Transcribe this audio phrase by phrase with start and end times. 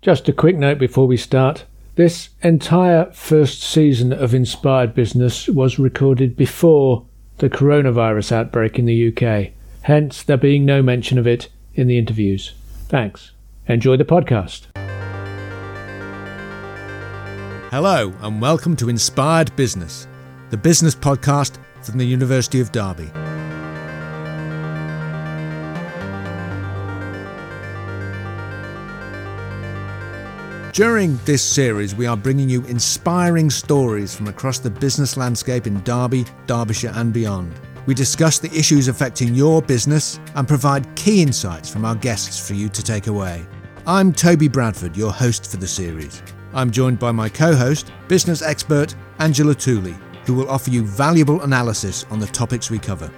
[0.00, 1.64] Just a quick note before we start.
[1.96, 7.04] This entire first season of Inspired Business was recorded before
[7.38, 9.50] the coronavirus outbreak in the UK,
[9.82, 12.54] hence there being no mention of it in the interviews.
[12.86, 13.32] Thanks.
[13.66, 14.66] Enjoy the podcast.
[17.72, 20.06] Hello, and welcome to Inspired Business,
[20.50, 23.10] the business podcast from the University of Derby.
[30.78, 35.82] During this series, we are bringing you inspiring stories from across the business landscape in
[35.82, 37.52] Derby, Derbyshire, and beyond.
[37.86, 42.54] We discuss the issues affecting your business and provide key insights from our guests for
[42.54, 43.44] you to take away.
[43.88, 46.22] I'm Toby Bradford, your host for the series.
[46.54, 51.42] I'm joined by my co host, business expert Angela Tooley, who will offer you valuable
[51.42, 53.10] analysis on the topics we cover.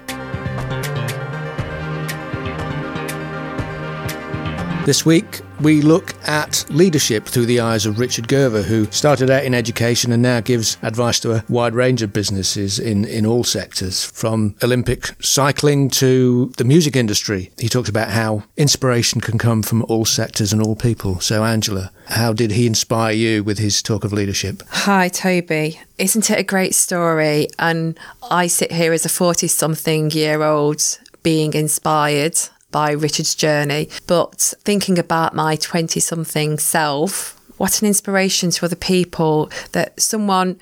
[4.87, 9.45] This week, we look at leadership through the eyes of Richard Gerver, who started out
[9.45, 13.45] in education and now gives advice to a wide range of businesses in, in all
[13.45, 17.51] sectors, from Olympic cycling to the music industry.
[17.59, 21.21] He talks about how inspiration can come from all sectors and all people.
[21.21, 24.63] So, Angela, how did he inspire you with his talk of leadership?
[24.71, 25.79] Hi, Toby.
[25.99, 27.49] Isn't it a great story?
[27.59, 27.99] And
[28.31, 30.83] I sit here as a 40 something year old
[31.23, 32.39] being inspired
[32.71, 33.89] by Richard's journey.
[34.07, 40.59] But thinking about my 20 something self, what an inspiration to other people that someone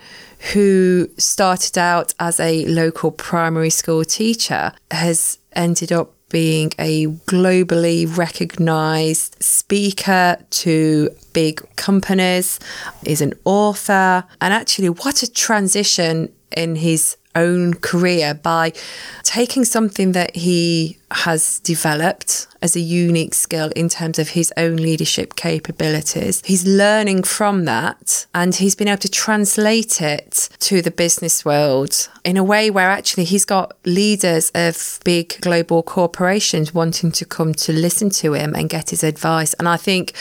[0.52, 8.04] who started out as a local primary school teacher has ended up being a globally
[8.16, 12.60] recognized speaker to big companies,
[13.04, 18.72] is an author, and actually, what a transition in his own career by
[19.22, 24.76] taking something that he has developed as a unique skill in terms of his own
[24.76, 26.42] leadership capabilities.
[26.44, 32.08] He's learning from that and he's been able to translate it to the business world
[32.24, 37.54] in a way where actually he's got leaders of big global corporations wanting to come
[37.54, 39.54] to listen to him and get his advice.
[39.54, 40.16] And I think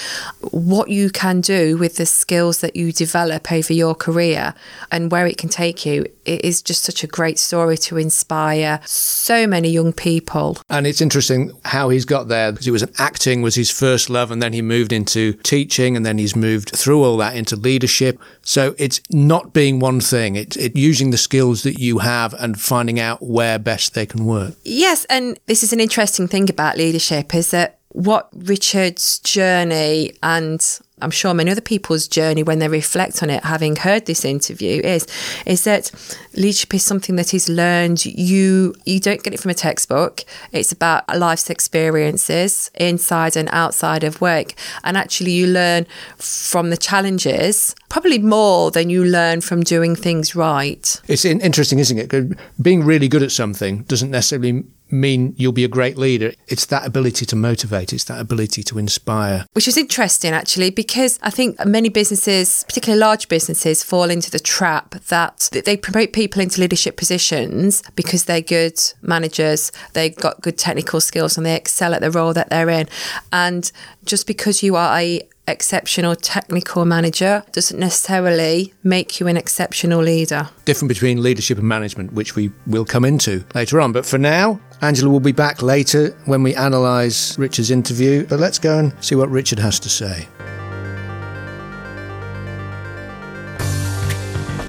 [0.52, 4.54] what you can do with the skills that you develop over your career
[4.92, 8.80] and where it can take you, it is just such a great story to inspire
[8.86, 10.58] so many young people.
[10.78, 14.30] And it's interesting how he's got there because it was acting was his first love
[14.30, 18.20] and then he moved into teaching and then he's moved through all that into leadership.
[18.44, 20.36] So it's not being one thing.
[20.36, 24.26] It's it using the skills that you have and finding out where best they can
[24.26, 24.54] work.
[24.64, 30.62] Yes, and this is an interesting thing about leadership is that what Richard's journey and
[31.02, 34.82] I'm sure many other people's journey when they reflect on it, having heard this interview,
[34.82, 35.06] is
[35.46, 35.92] is that
[36.34, 38.06] leadership is something that is learned.
[38.06, 40.24] You you don't get it from a textbook.
[40.52, 44.54] It's about life's experiences inside and outside of work,
[44.84, 45.86] and actually you learn
[46.18, 51.02] from the challenges probably more than you learn from doing things right.
[51.08, 52.38] It's interesting, isn't it?
[52.62, 56.34] Being really good at something doesn't necessarily mean you'll be a great leader.
[56.48, 59.46] It's that ability to motivate, it's that ability to inspire.
[59.54, 64.40] Which is interesting, actually, because I think many businesses, particularly large businesses, fall into the
[64.40, 70.58] trap that they promote people into leadership positions because they're good managers, they've got good
[70.58, 72.88] technical skills, and they excel at the role that they're in.
[73.32, 73.72] And
[74.06, 80.50] just because you are a exceptional technical manager doesn't necessarily make you an exceptional leader.
[80.66, 83.94] Different between leadership and management, which we will come into later on.
[83.94, 88.26] But for now, Angela will be back later when we analyse Richard's interview.
[88.28, 90.28] But let's go and see what Richard has to say.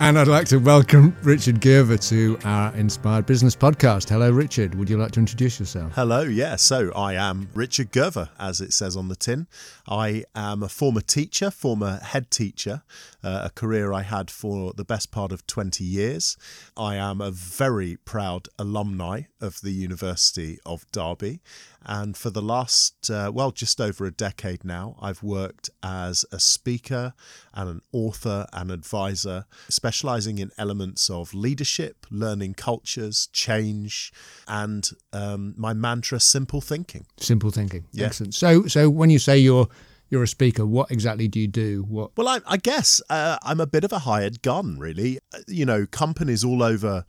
[0.01, 4.09] And I'd like to welcome Richard Gerver to our Inspired Business podcast.
[4.09, 4.77] Hello, Richard.
[4.77, 5.93] Would you like to introduce yourself?
[5.97, 6.55] Hello, yeah.
[6.55, 9.49] So I am Richard Gerver, as it says on the tin.
[9.89, 12.83] I am a former teacher, former head teacher,
[13.25, 16.37] uh, a career I had for the best part of 20 years.
[16.77, 21.41] I am a very proud alumni of the University of Derby.
[21.89, 26.39] And for the last, uh, well, just over a decade now, I've worked as a
[26.39, 27.15] speaker
[27.55, 34.13] and an author and advisor, specializing in elements of leadership, learning cultures, change,
[34.47, 37.07] and um, my mantra, simple thinking.
[37.17, 37.87] Simple thinking.
[37.91, 38.07] Yeah.
[38.07, 38.35] Excellent.
[38.35, 39.69] So, so when you say you're
[40.11, 40.65] you're a speaker.
[40.65, 41.85] What exactly do you do?
[41.87, 42.17] What?
[42.17, 45.19] Well, I, I guess uh, I'm a bit of a hired gun, really.
[45.35, 47.05] Uh, you know, companies all over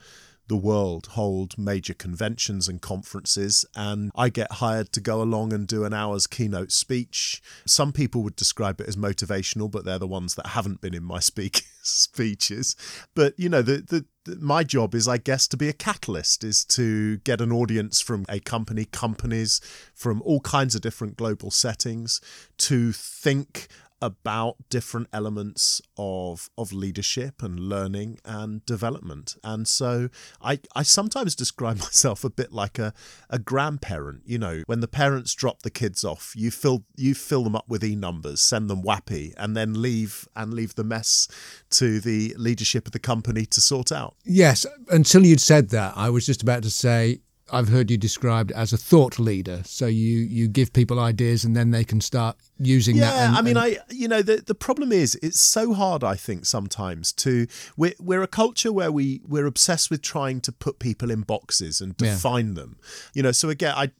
[0.49, 5.65] the world hold major conventions and conferences, and I get hired to go along and
[5.65, 7.41] do an hour's keynote speech.
[7.65, 11.03] Some people would describe it as motivational, but they're the ones that haven't been in
[11.03, 12.75] my speak speeches.
[13.15, 14.05] But you know, the, the
[14.37, 18.25] my job is, I guess, to be a catalyst, is to get an audience from
[18.27, 19.61] a company, companies
[19.93, 22.21] from all kinds of different global settings,
[22.57, 23.67] to think
[24.01, 29.35] about different elements of of leadership and learning and development.
[29.43, 30.09] And so
[30.41, 32.93] I, I sometimes describe myself a bit like a,
[33.29, 34.21] a grandparent.
[34.25, 37.67] You know, when the parents drop the kids off, you fill you fill them up
[37.67, 41.27] with e numbers, send them wappy, and then leave and leave the mess
[41.71, 44.15] to the leadership of the company to sort out.
[44.25, 47.21] Yes, until you'd said that, I was just about to say
[47.51, 49.61] I've heard you described as a thought leader.
[49.65, 53.31] So you you give people ideas and then they can start using yeah, that.
[53.31, 56.03] Yeah, I mean, I you know the the problem is it's so hard.
[56.03, 57.47] I think sometimes to
[57.77, 61.81] we're we're a culture where we we're obsessed with trying to put people in boxes
[61.81, 62.53] and define yeah.
[62.53, 62.77] them.
[63.13, 63.91] You know, so again, I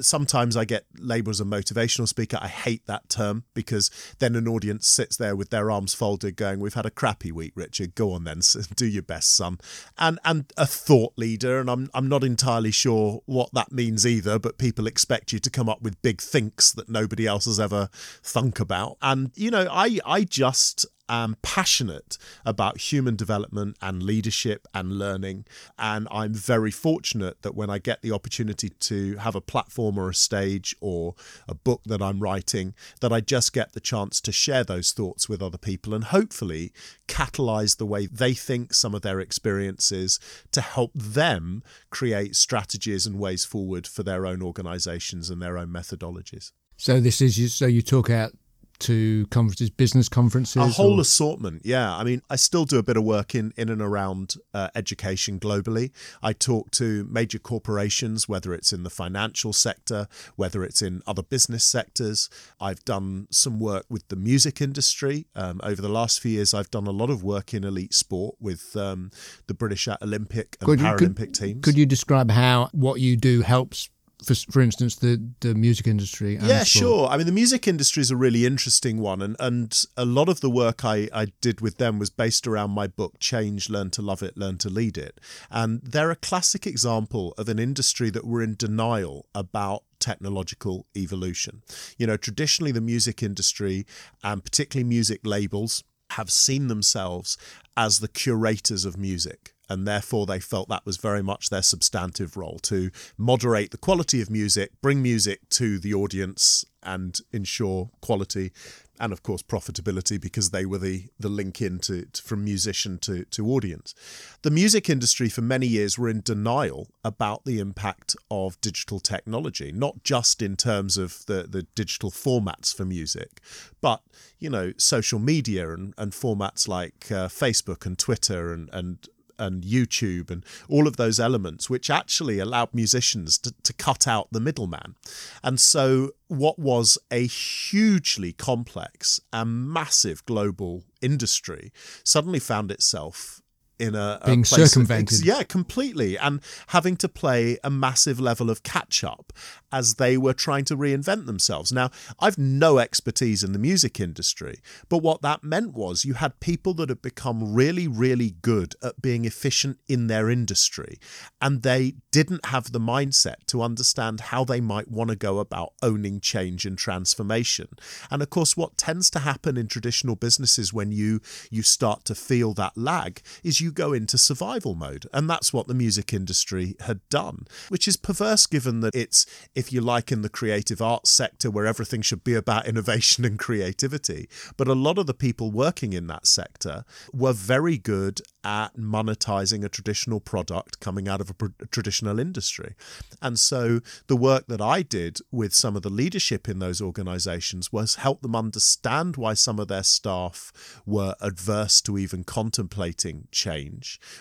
[0.00, 2.38] sometimes I get labeled as a motivational speaker.
[2.40, 6.60] I hate that term because then an audience sits there with their arms folded, going,
[6.60, 7.94] "We've had a crappy week, Richard.
[7.94, 8.40] Go on then,
[8.76, 9.58] do your best, son."
[9.98, 14.38] And and a thought leader, and I'm I'm not entirely sure what that means either.
[14.38, 17.88] But people expect you to come up with big thinks that nobody else has ever
[18.22, 18.96] thunk about.
[19.02, 25.44] And you know, I I just am passionate about human development and leadership and learning.
[25.78, 30.10] And I'm very fortunate that when I get the opportunity to have a platform or
[30.10, 31.14] a stage or
[31.48, 35.28] a book that I'm writing, that I just get the chance to share those thoughts
[35.28, 36.72] with other people and hopefully
[37.08, 40.18] catalyze the way they think, some of their experiences,
[40.52, 45.68] to help them create strategies and ways forward for their own organizations and their own
[45.68, 46.52] methodologies.
[46.76, 48.32] So this is so you talk out
[48.80, 50.56] to conferences, business conferences?
[50.56, 51.00] A whole or?
[51.00, 51.94] assortment, yeah.
[51.94, 55.38] I mean, I still do a bit of work in, in and around uh, education
[55.40, 55.90] globally.
[56.22, 61.22] I talk to major corporations, whether it's in the financial sector, whether it's in other
[61.22, 62.28] business sectors.
[62.60, 65.26] I've done some work with the music industry.
[65.34, 68.36] Um, over the last few years, I've done a lot of work in elite sport
[68.40, 69.10] with um,
[69.46, 71.64] the British Olympic and could Paralympic could, teams.
[71.64, 73.88] Could you describe how what you do helps
[74.26, 76.38] for, for instance, the, the music industry?
[76.42, 77.08] yeah, sure.
[77.08, 79.22] I mean, the music industry is a really interesting one.
[79.22, 82.70] And, and a lot of the work I, I did with them was based around
[82.70, 85.20] my book, Change, Learn to Love It, Learn to Lead It.
[85.50, 91.62] And they're a classic example of an industry that were in denial about technological evolution.
[91.98, 93.86] You know, traditionally, the music industry
[94.22, 97.38] and particularly music labels have seen themselves
[97.76, 102.36] as the curators of music and therefore they felt that was very much their substantive
[102.36, 108.52] role to moderate the quality of music, bring music to the audience, and ensure quality
[109.00, 112.98] and of course profitability because they were the the link in to, to, from musician
[112.98, 113.94] to to audience.
[114.42, 119.72] The music industry for many years were in denial about the impact of digital technology
[119.72, 123.40] not just in terms of the the digital formats for music
[123.80, 124.02] but
[124.38, 129.08] you know social media and, and formats like uh, Facebook and Twitter and and
[129.38, 134.28] and YouTube and all of those elements, which actually allowed musicians to, to cut out
[134.30, 134.94] the middleman.
[135.42, 141.72] And so, what was a hugely complex and massive global industry
[142.02, 143.40] suddenly found itself
[143.78, 145.24] in a, a being circumvented.
[145.24, 149.32] yeah, completely, and having to play a massive level of catch up
[149.72, 151.72] as they were trying to reinvent themselves.
[151.72, 151.90] Now,
[152.20, 156.74] I've no expertise in the music industry, but what that meant was you had people
[156.74, 160.98] that had become really, really good at being efficient in their industry,
[161.40, 165.72] and they didn't have the mindset to understand how they might want to go about
[165.82, 167.68] owning change and transformation.
[168.10, 172.14] And of course, what tends to happen in traditional businesses when you you start to
[172.14, 175.06] feel that lag is you go into survival mode.
[175.12, 179.72] And that's what the music industry had done, which is perverse given that it's, if
[179.72, 184.28] you like, in the creative arts sector where everything should be about innovation and creativity.
[184.56, 189.64] But a lot of the people working in that sector were very good at monetizing
[189.64, 192.74] a traditional product coming out of a, a traditional industry.
[193.22, 197.72] And so the work that I did with some of the leadership in those organizations
[197.72, 200.52] was help them understand why some of their staff
[200.84, 203.53] were adverse to even contemplating change,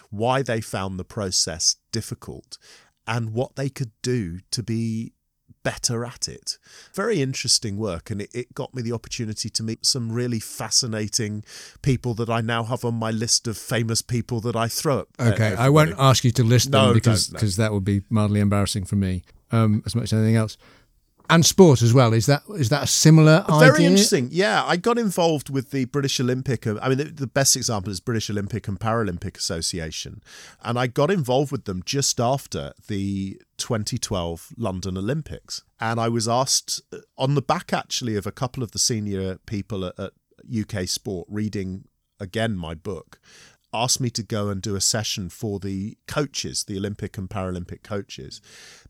[0.09, 2.57] why they found the process difficult,
[3.07, 5.13] and what they could do to be
[5.63, 6.57] better at it.
[6.93, 11.43] Very interesting work, and it, it, got me the opportunity to meet some really fascinating
[11.81, 15.09] people that I now have on my list of famous people that I throw up.
[15.19, 18.41] Okay, I won't ask you to list them no, because because that would be mildly
[18.41, 20.57] embarrassing for me um, as much as anything else
[21.29, 22.13] and sport as well.
[22.13, 23.89] Is that is that a similar Very idea?
[23.89, 24.29] interesting.
[24.31, 26.67] Yeah, I got involved with the British Olympic.
[26.67, 30.21] I mean, the, the, best example is British Olympic and Paralympic Association,
[30.61, 36.27] and I got involved with them just after the 2012 London Olympics, and I was
[36.27, 40.11] asked uh, on the back actually of a couple of the senior people at, at
[40.53, 41.85] UK Sport reading
[42.19, 43.19] again my book
[43.73, 47.83] asked me to go and do a session for the coaches, the Olympic and Paralympic
[47.83, 48.41] coaches,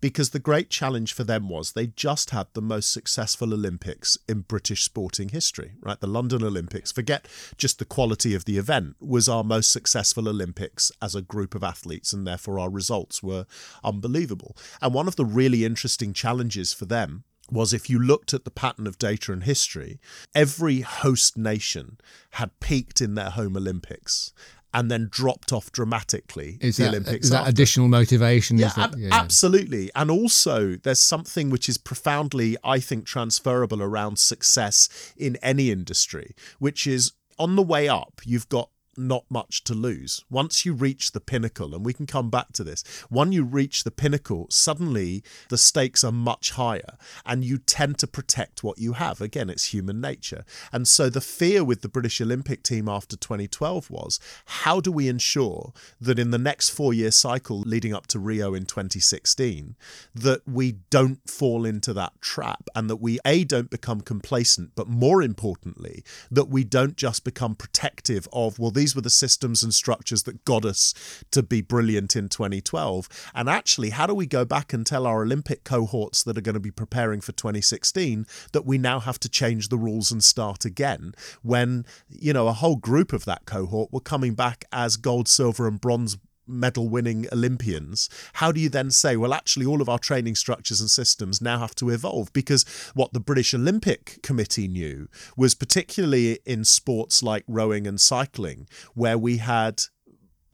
[0.02, 4.42] because the great challenge for them was they just had the most successful Olympics in
[4.42, 6.00] British sporting history, right?
[6.00, 10.92] The London Olympics, forget just the quality of the event, was our most successful Olympics
[11.02, 13.46] as a group of athletes, and therefore our results were
[13.84, 14.58] unbelievable.
[14.82, 18.52] And one of the really interesting challenges for them was if you looked at the
[18.52, 20.00] pattern of data and history,
[20.34, 21.98] every host nation
[22.32, 24.32] had peaked in their home Olympics
[24.74, 27.26] and then dropped off dramatically is the that, uh, Olympics.
[27.26, 27.50] Is that after.
[27.50, 28.58] additional motivation?
[28.58, 29.92] Yeah, is that, ab- absolutely.
[29.96, 36.36] And also, there's something which is profoundly, I think, transferable around success in any industry,
[36.60, 40.24] which is on the way up, you've got not much to lose.
[40.30, 43.84] Once you reach the pinnacle, and we can come back to this, when you reach
[43.84, 48.94] the pinnacle, suddenly the stakes are much higher and you tend to protect what you
[48.94, 49.22] have.
[49.22, 50.44] Again, it's human nature.
[50.72, 55.08] And so the fear with the British Olympic team after 2012 was how do we
[55.08, 59.76] ensure that in the next four year cycle leading up to Rio in 2016,
[60.14, 64.88] that we don't fall into that trap and that we, A, don't become complacent, but
[64.88, 69.74] more importantly, that we don't just become protective of, well, these were the systems and
[69.74, 70.94] structures that got us
[71.32, 73.08] to be brilliant in 2012.
[73.34, 76.54] And actually, how do we go back and tell our Olympic cohorts that are going
[76.54, 80.66] to be preparing for 2016 that we now have to change the rules and start
[80.66, 85.28] again when, you know, a whole group of that cohort were coming back as gold,
[85.28, 89.90] silver, and bronze medal winning Olympians, how do you then say, well, actually, all of
[89.90, 92.32] our training structures and systems now have to evolve?
[92.34, 95.08] Because what the British Olympic Committee knew
[95.38, 99.84] was particularly in sports like rowing and cycling, where we had,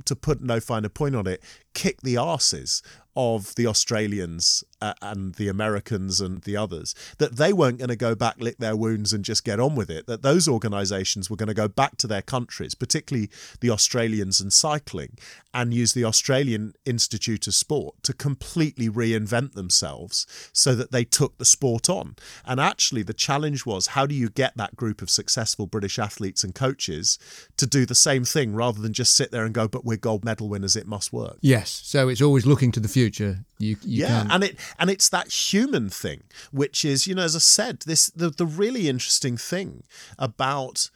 [0.05, 1.43] to put no finer point on it,
[1.73, 2.81] kick the arses
[3.15, 7.95] of the Australians uh, and the Americans and the others, that they weren't going to
[7.95, 10.07] go back, lick their wounds, and just get on with it.
[10.07, 13.29] That those organisations were going to go back to their countries, particularly
[13.61, 15.17] the Australians and cycling,
[15.53, 21.37] and use the Australian Institute of Sport to completely reinvent themselves so that they took
[21.37, 22.15] the sport on.
[22.45, 26.43] And actually, the challenge was how do you get that group of successful British athletes
[26.43, 27.17] and coaches
[27.57, 30.23] to do the same thing rather than just sit there and go, but we're gold
[30.23, 31.37] medal winners, it must work.
[31.41, 31.81] Yes.
[31.83, 33.45] So it's always looking to the future.
[33.59, 37.23] You, you yeah, can't- and it and it's that human thing, which is, you know,
[37.23, 39.83] as I said, this the the really interesting thing
[40.17, 40.89] about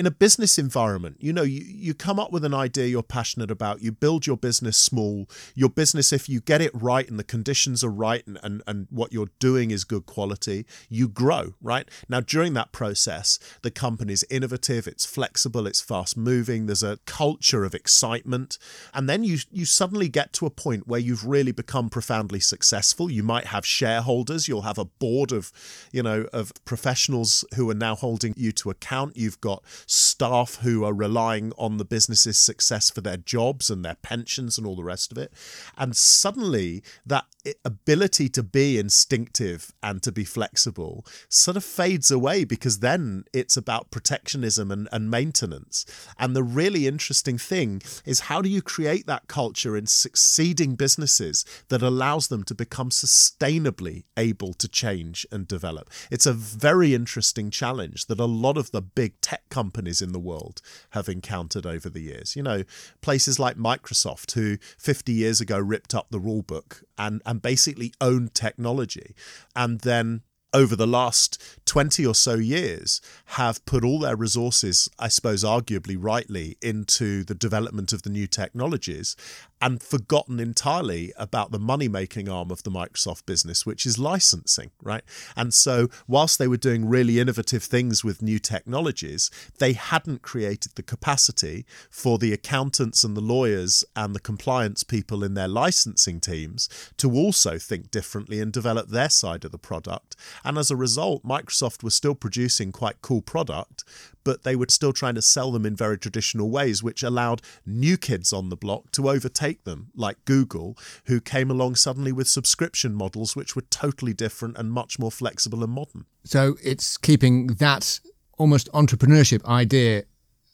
[0.00, 3.50] in a business environment, you know, you, you come up with an idea you're passionate
[3.50, 5.28] about, you build your business small.
[5.54, 8.86] Your business, if you get it right and the conditions are right and, and, and
[8.88, 11.86] what you're doing is good quality, you grow, right?
[12.08, 17.64] Now, during that process, the company's innovative, it's flexible, it's fast moving, there's a culture
[17.64, 18.56] of excitement.
[18.94, 23.10] And then you you suddenly get to a point where you've really become profoundly successful.
[23.10, 25.52] You might have shareholders, you'll have a board of,
[25.92, 29.18] you know, of professionals who are now holding you to account.
[29.18, 33.96] You've got staff who are relying on the business's success for their jobs and their
[34.02, 35.32] pensions and all the rest of it.
[35.76, 37.24] And suddenly, that
[37.64, 43.56] ability to be instinctive and to be flexible sort of fades away because then it's
[43.56, 45.84] about protectionism and, and maintenance.
[46.18, 51.44] And the really interesting thing is how do you create that culture in succeeding businesses
[51.68, 55.90] that allows them to become sustainably able to change and develop?
[56.10, 60.18] It's a very interesting challenge that a lot of the big tech companies in the
[60.18, 62.36] world have encountered over the years.
[62.36, 62.64] You know,
[63.00, 67.92] places like Microsoft, who 50 years ago ripped up the rule book and, and basically
[68.00, 69.14] owned technology,
[69.56, 73.00] and then over the last 20 or so years
[73.36, 78.26] have put all their resources, I suppose, arguably rightly, into the development of the new
[78.26, 79.16] technologies
[79.60, 84.70] and forgotten entirely about the money making arm of the Microsoft business, which is licensing,
[84.82, 85.02] right?
[85.36, 90.72] And so, whilst they were doing really innovative things with new technologies, they hadn't created
[90.74, 96.20] the capacity for the accountants and the lawyers and the compliance people in their licensing
[96.20, 100.16] teams to also think differently and develop their side of the product.
[100.44, 103.84] And as a result, Microsoft was still producing quite cool product,
[104.24, 107.96] but they were still trying to sell them in very traditional ways, which allowed new
[107.96, 110.76] kids on the block to overtake them, like Google,
[111.06, 115.62] who came along suddenly with subscription models which were totally different and much more flexible
[115.62, 116.06] and modern.
[116.24, 118.00] So it's keeping that
[118.38, 120.04] almost entrepreneurship idea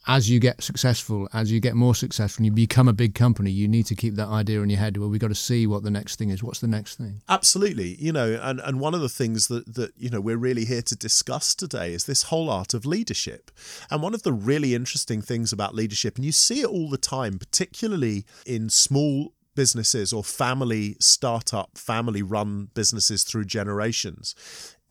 [0.06, 3.50] as you get successful, as you get more successful, and you become a big company,
[3.50, 4.96] you need to keep that idea in your head.
[4.96, 6.42] Well, we've got to see what the next thing is.
[6.42, 7.22] What's the next thing?
[7.28, 7.96] Absolutely.
[7.98, 10.82] You know, and, and one of the things that, that, you know, we're really here
[10.82, 13.50] to discuss today is this whole art of leadership.
[13.90, 16.98] And one of the really interesting things about leadership, and you see it all the
[16.98, 24.34] time, particularly in small businesses or family startup, family run businesses through generations,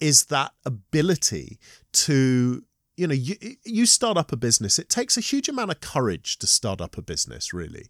[0.01, 1.57] is that ability
[1.93, 2.63] to
[2.98, 3.36] you know, you,
[3.66, 6.98] you start up a business, it takes a huge amount of courage to start up
[6.98, 7.88] a business, really.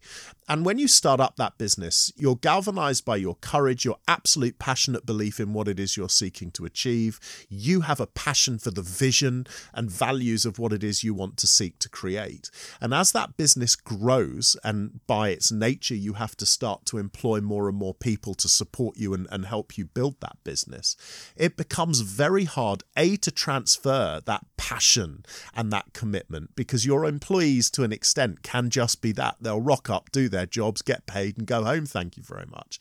[0.47, 5.05] And when you start up that business, you're galvanized by your courage, your absolute passionate
[5.05, 7.19] belief in what it is you're seeking to achieve.
[7.49, 11.37] You have a passion for the vision and values of what it is you want
[11.37, 12.49] to seek to create.
[12.81, 17.41] And as that business grows, and by its nature, you have to start to employ
[17.41, 20.95] more and more people to support you and, and help you build that business,
[21.35, 27.05] it becomes very hard, A, to transfer that passion passion and that commitment because your
[27.05, 29.35] employees, to an extent, can just be that.
[29.41, 31.85] They'll rock up, do their jobs, get paid, and go home.
[31.85, 32.79] Thank you very much.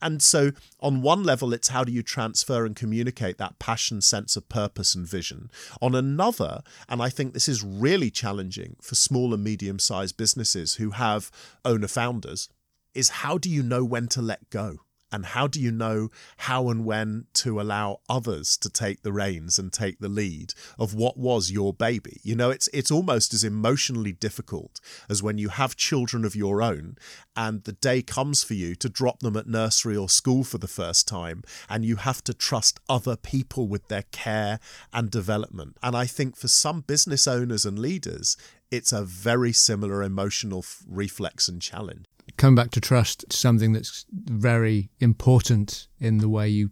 [0.00, 4.36] And so, on one level, it's how do you transfer and communicate that passion, sense
[4.36, 5.50] of purpose, and vision.
[5.82, 10.74] On another, and I think this is really challenging for small and medium sized businesses
[10.74, 11.30] who have
[11.64, 12.48] owner founders,
[12.94, 14.78] is how do you know when to let go?
[15.10, 19.58] And how do you know how and when to allow others to take the reins
[19.58, 22.20] and take the lead of what was your baby?
[22.22, 26.62] You know, it's it's almost as emotionally difficult as when you have children of your
[26.62, 26.96] own
[27.36, 30.68] and the day comes for you to drop them at nursery or school for the
[30.68, 34.60] first time and you have to trust other people with their care
[34.92, 35.76] and development.
[35.82, 38.36] And I think for some business owners and leaders,
[38.70, 42.04] it's a very similar emotional reflex and challenge
[42.38, 46.70] coming back to trust, something that's very important in the way you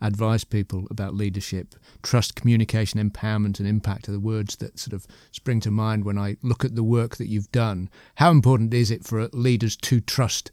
[0.00, 1.74] advise people about leadership.
[2.02, 6.18] Trust, communication, empowerment, and impact are the words that sort of spring to mind when
[6.18, 7.88] I look at the work that you've done.
[8.16, 10.50] How important is it for leaders to trust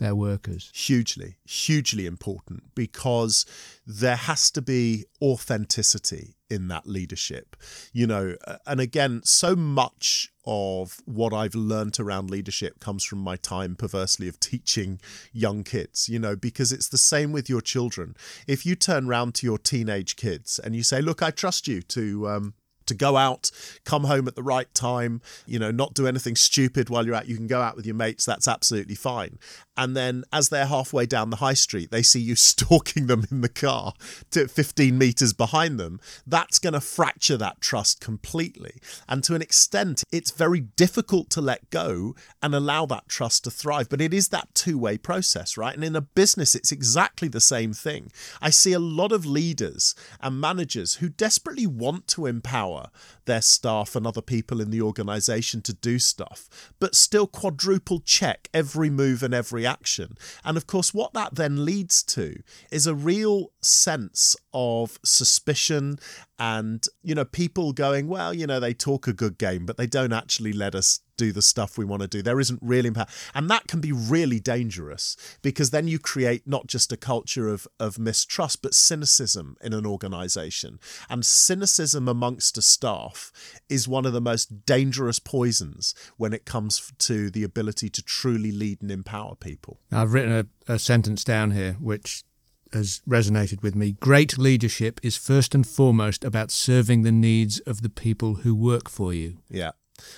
[0.00, 0.70] their workers?
[0.74, 3.46] Hugely, hugely important because
[3.86, 7.56] there has to be authenticity in that leadership.
[7.92, 13.36] You know, and again, so much of what I've learned around leadership comes from my
[13.36, 15.00] time, perversely, of teaching
[15.32, 18.16] young kids, you know, because it's the same with your children.
[18.48, 21.82] If you turn around to your teenage kids and you say, Look, I trust you
[21.82, 22.54] to, um,
[22.90, 23.50] to go out,
[23.84, 27.28] come home at the right time, you know, not do anything stupid while you're out.
[27.28, 29.38] You can go out with your mates, that's absolutely fine.
[29.76, 33.40] And then as they're halfway down the high street, they see you stalking them in
[33.40, 33.94] the car
[34.32, 36.00] to 15 meters behind them.
[36.26, 38.74] That's going to fracture that trust completely.
[39.08, 43.50] And to an extent, it's very difficult to let go and allow that trust to
[43.50, 43.88] thrive.
[43.88, 45.74] But it is that two way process, right?
[45.74, 48.10] And in a business, it's exactly the same thing.
[48.42, 52.90] I see a lot of leaders and managers who desperately want to empower empower
[53.26, 58.48] their staff and other people in the organization to do stuff, but still quadruple check
[58.52, 60.16] every move and every action.
[60.44, 65.98] And of course, what that then leads to is a real sense of suspicion
[66.40, 69.86] and, you know, people going, well, you know, they talk a good game, but they
[69.86, 72.22] don't actually let us do the stuff we want to do.
[72.22, 73.12] There isn't real impact.
[73.34, 77.68] And that can be really dangerous because then you create not just a culture of,
[77.78, 80.80] of mistrust, but cynicism in an organization.
[81.10, 83.32] And cynicism amongst a staff
[83.68, 88.50] is one of the most dangerous poisons when it comes to the ability to truly
[88.50, 89.78] lead and empower people.
[89.92, 92.24] I've written a, a sentence down here which
[92.72, 93.92] has resonated with me.
[93.92, 98.88] Great leadership is first and foremost about serving the needs of the people who work
[98.88, 99.38] for you.
[99.48, 99.72] Yeah.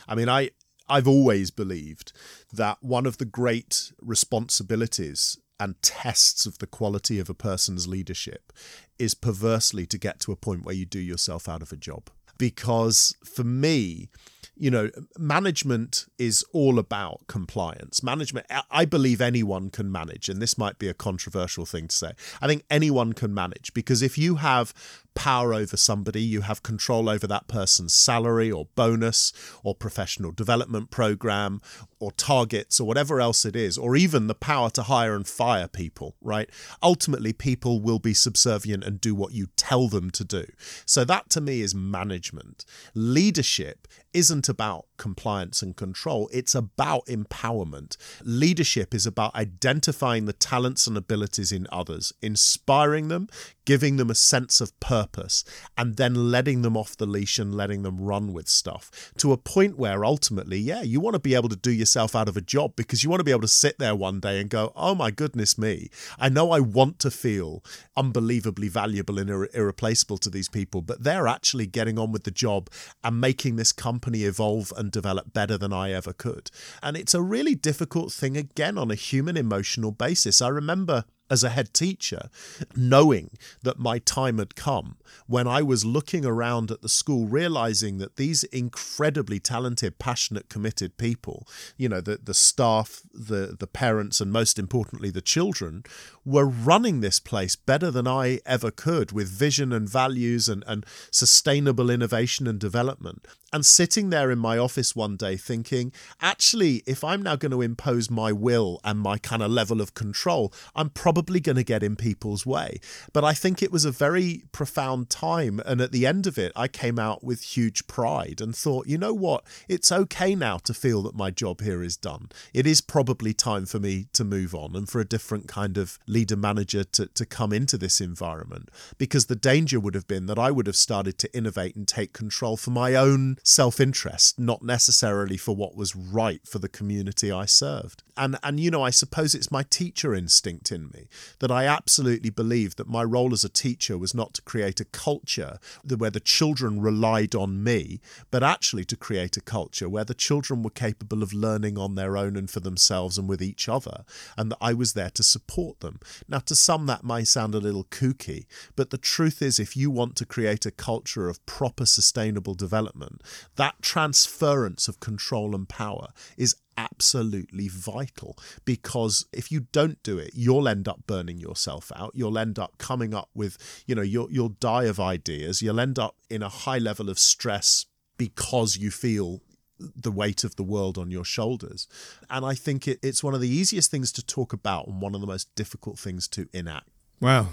[0.07, 0.51] I mean, I,
[0.89, 2.13] I've always believed
[2.53, 8.53] that one of the great responsibilities and tests of the quality of a person's leadership
[8.99, 12.11] is perversely to get to a point where you do yourself out of a job.
[12.39, 14.09] Because for me,
[14.57, 18.03] you know, management is all about compliance.
[18.03, 22.13] Management, I believe anyone can manage, and this might be a controversial thing to say.
[22.41, 24.75] I think anyone can manage because if you have
[25.15, 30.91] power over somebody, you have control over that person's salary or bonus or professional development
[30.91, 31.61] program
[31.99, 35.69] or targets or whatever else it is, or even the power to hire and fire
[35.69, 36.51] people, right?
[36.83, 40.45] Ultimately, people will be subservient and do what you tell them to do.
[40.85, 42.65] So, that to me is management.
[42.95, 47.97] Leadership isn't about compliance and control, it's about empowerment.
[48.23, 53.27] Leadership is about identifying the talents and abilities in others, inspiring them,
[53.65, 55.45] giving them a sense of purpose,
[55.77, 59.37] and then letting them off the leash and letting them run with stuff to a
[59.37, 62.41] point where ultimately, yeah, you want to be able to do yourself out of a
[62.41, 64.95] job because you want to be able to sit there one day and go, oh
[64.95, 67.65] my goodness me, I know I want to feel
[67.97, 72.31] unbelievably valuable and irre- irreplaceable to these people, but they're actually getting on with the
[72.31, 72.71] job
[73.03, 76.51] and making this company evolve and develop better than I ever could.
[76.83, 80.41] And it's a really difficult thing, again, on a human emotional basis.
[80.41, 82.29] I remember as a head teacher,
[82.77, 83.31] knowing
[83.63, 88.17] that my time had come, when I was looking around at the school, realizing that
[88.17, 94.31] these incredibly talented, passionate, committed people, you know, the, the staff, the, the parents, and
[94.31, 95.85] most importantly, the children,
[96.23, 100.85] were running this place better than I ever could with vision and values and, and
[101.11, 103.27] sustainable innovation and development.
[103.53, 107.61] And sitting there in my office one day thinking, actually, if I'm now going to
[107.61, 111.83] impose my will and my kind of level of control, I'm probably going to get
[111.83, 112.81] in people's way.
[113.13, 115.61] But I think it was a very profound time.
[115.67, 118.97] And at the end of it, I came out with huge pride and thought, you
[118.97, 119.45] know what?
[119.69, 122.31] It's okay now to feel that my job here is done.
[122.55, 125.99] It is probably time for me to move on and for a different kind of
[126.07, 128.71] leader manager to, to come into this environment.
[128.97, 132.15] Because the danger would have been that I would have started to innovate and take
[132.15, 137.31] control for my own self interest, not necessarily for what was right for the community
[137.31, 138.03] I served.
[138.17, 142.31] And, and, you know, I suppose it's my teacher instinct in me that I absolutely
[142.31, 145.59] believe that my role as a teacher was not to create a culture
[145.97, 148.01] where the children relied on me,
[148.31, 152.17] but actually to create a culture where the children were capable of learning on their
[152.17, 154.05] own and for themselves and with each other,
[154.37, 155.99] and that I was there to support them.
[156.29, 158.45] Now, to some, that may sound a little kooky,
[158.77, 163.23] but the truth is, if you want to create a culture of proper sustainable development,
[163.57, 170.31] that transference of control and power is absolutely vital because if you don't do it
[170.33, 172.13] you'll end up burning yourself out.
[172.15, 175.63] You'll end up coming up with you know you'll, you'll die of ideas.
[175.63, 179.43] You'll end up in a high level of stress because you feel
[179.79, 181.89] the weight of the world on your shoulders.
[182.31, 185.15] And i think it, it's one of the easiest things to talk about and one
[185.15, 186.89] of the most difficult things to enact.
[187.21, 187.49] Wow.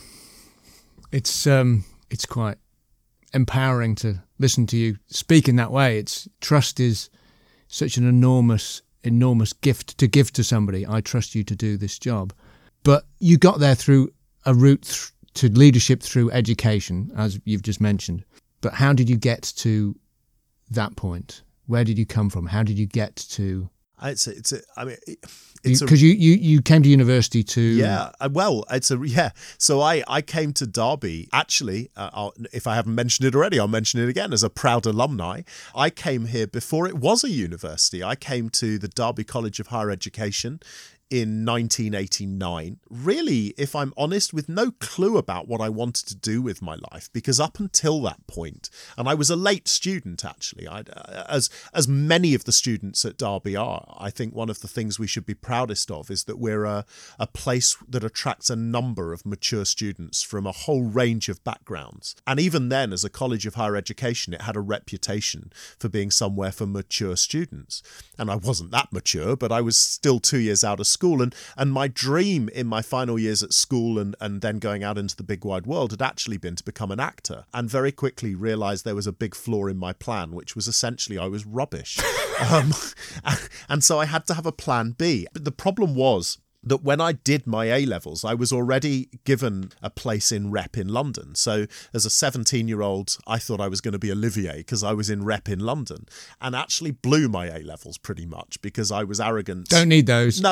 [1.12, 2.58] It's um it's quite
[3.34, 5.98] empowering to listen to you speak in that way.
[6.00, 7.10] It's trust is
[7.68, 10.86] such an enormous, enormous gift to give to somebody.
[10.88, 12.34] I trust you to do this job.
[12.84, 14.12] But you got there through
[14.46, 18.24] a route th- to leadership through education, as you've just mentioned.
[18.62, 19.96] But how did you get to
[20.72, 21.44] that point?
[21.68, 22.48] Where did you come from?
[22.48, 23.70] How did you get to?
[24.02, 24.98] It's a, it's a, I mean,
[25.64, 29.32] because you, you, you came to university to yeah uh, well it's a yeah.
[29.58, 31.28] So I I came to Derby.
[31.34, 34.86] Actually uh, if I haven't mentioned it already I'll mention it again as a proud
[34.86, 35.42] alumni.
[35.76, 38.04] I came here before it was a university.
[38.04, 40.62] I came to the Derby College of Higher Education
[41.10, 42.78] in 1989.
[42.90, 46.78] Really, if I'm honest, with no clue about what I wanted to do with my
[46.92, 51.26] life, because up until that point, and I was a late student actually, I, uh,
[51.28, 53.96] as as many of the students at Derby are.
[53.98, 56.86] I think one of the things we should be proudest of is that we're a,
[57.18, 62.16] a place that attracts a number of mature students from a whole range of backgrounds.
[62.28, 66.12] And even then, as a college of higher education, it had a reputation for being
[66.12, 67.82] somewhere for mature students.
[68.18, 71.22] And I wasn't that mature, but I was still two years out of school school.
[71.22, 74.98] And, and my dream in my final years at school and, and then going out
[74.98, 77.46] into the big wide world had actually been to become an actor.
[77.54, 81.18] And very quickly realized there was a big flaw in my plan, which was essentially
[81.18, 82.00] I was rubbish.
[82.52, 82.74] um,
[83.70, 85.26] and so I had to have a plan B.
[85.32, 89.72] But the problem was, that when I did my A levels, I was already given
[89.82, 91.36] a place in rep in London.
[91.36, 94.84] So as a 17 year old, I thought I was going to be Olivier because
[94.84, 96.06] I was in rep in London
[96.42, 99.70] and actually blew my A levels pretty much because I was arrogant.
[99.70, 100.42] Don't need those.
[100.42, 100.52] No,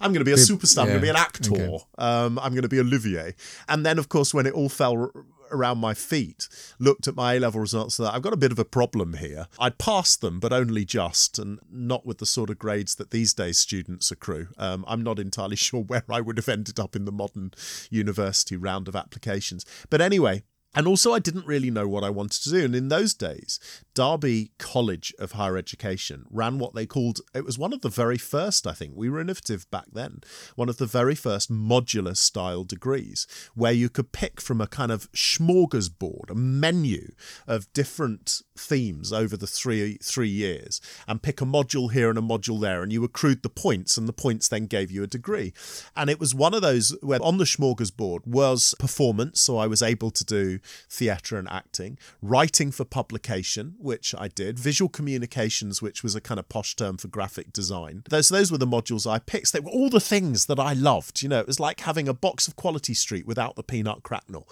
[0.00, 0.76] I'm going to be a superstar.
[0.76, 1.52] Yeah, I'm going to be an actor.
[1.52, 1.84] Okay.
[1.98, 3.34] Um, I'm going to be Olivier.
[3.68, 5.10] And then, of course, when it all fell
[5.52, 8.58] around my feet, looked at my A level results, that I've got a bit of
[8.58, 9.46] a problem here.
[9.58, 13.34] I'd passed them, but only just, and not with the sort of grades that these
[13.34, 14.48] days students accrue.
[14.58, 17.52] Um, I'm not entirely sure where I would have ended up in the modern
[17.90, 19.64] university round of applications.
[19.90, 20.42] But anyway,
[20.74, 22.64] and also, I didn't really know what I wanted to do.
[22.64, 23.60] And in those days,
[23.94, 28.16] Derby College of Higher Education ran what they called, it was one of the very
[28.16, 30.20] first, I think, we were innovative back then,
[30.56, 34.90] one of the very first modular style degrees, where you could pick from a kind
[34.90, 37.12] of smorgasbord, a menu
[37.46, 42.22] of different themes over the three three years, and pick a module here and a
[42.22, 45.52] module there, and you accrued the points, and the points then gave you a degree.
[45.96, 49.82] And it was one of those where on the smorgasbord was performance, so I was
[49.82, 56.02] able to do theatre and acting, writing for publication, which I did, visual communications, which
[56.02, 58.02] was a kind of posh term for graphic design.
[58.08, 59.52] Those those were the modules I picked.
[59.52, 61.22] They were all the things that I loved.
[61.22, 64.46] You know, it was like having a box of Quality Street without the peanut cracknel.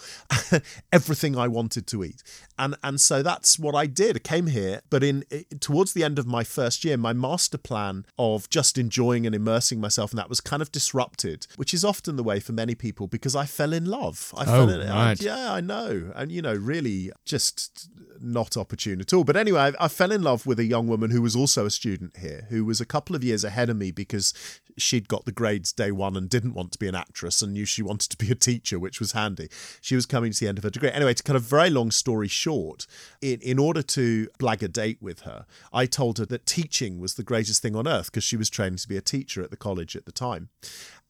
[0.92, 2.22] Everything I wanted to eat,
[2.58, 4.16] and and so that's what I did.
[4.16, 5.24] I came here, but in
[5.60, 9.80] towards the end of my first year, my master plan of just enjoying and immersing
[9.80, 13.06] myself in that was kind of disrupted, which is often the way for many people
[13.06, 14.32] because I fell in love.
[14.36, 15.20] I oh, fell in, right.
[15.20, 15.99] I, yeah, I know.
[16.14, 17.88] And, you know, really just
[18.20, 19.24] not opportune at all.
[19.24, 21.70] But anyway, I, I, fell in love with a young woman who was also a
[21.70, 24.34] student here, who was a couple of years ahead of me because
[24.76, 27.64] she'd got the grades day one and didn't want to be an actress and knew
[27.64, 29.48] she wanted to be a teacher, which was handy.
[29.80, 30.90] She was coming to the end of her degree.
[30.90, 32.86] Anyway, to cut a very long story short,
[33.20, 37.14] in, in order to blag a date with her, I told her that teaching was
[37.14, 39.56] the greatest thing on earth because she was training to be a teacher at the
[39.56, 40.48] college at the time.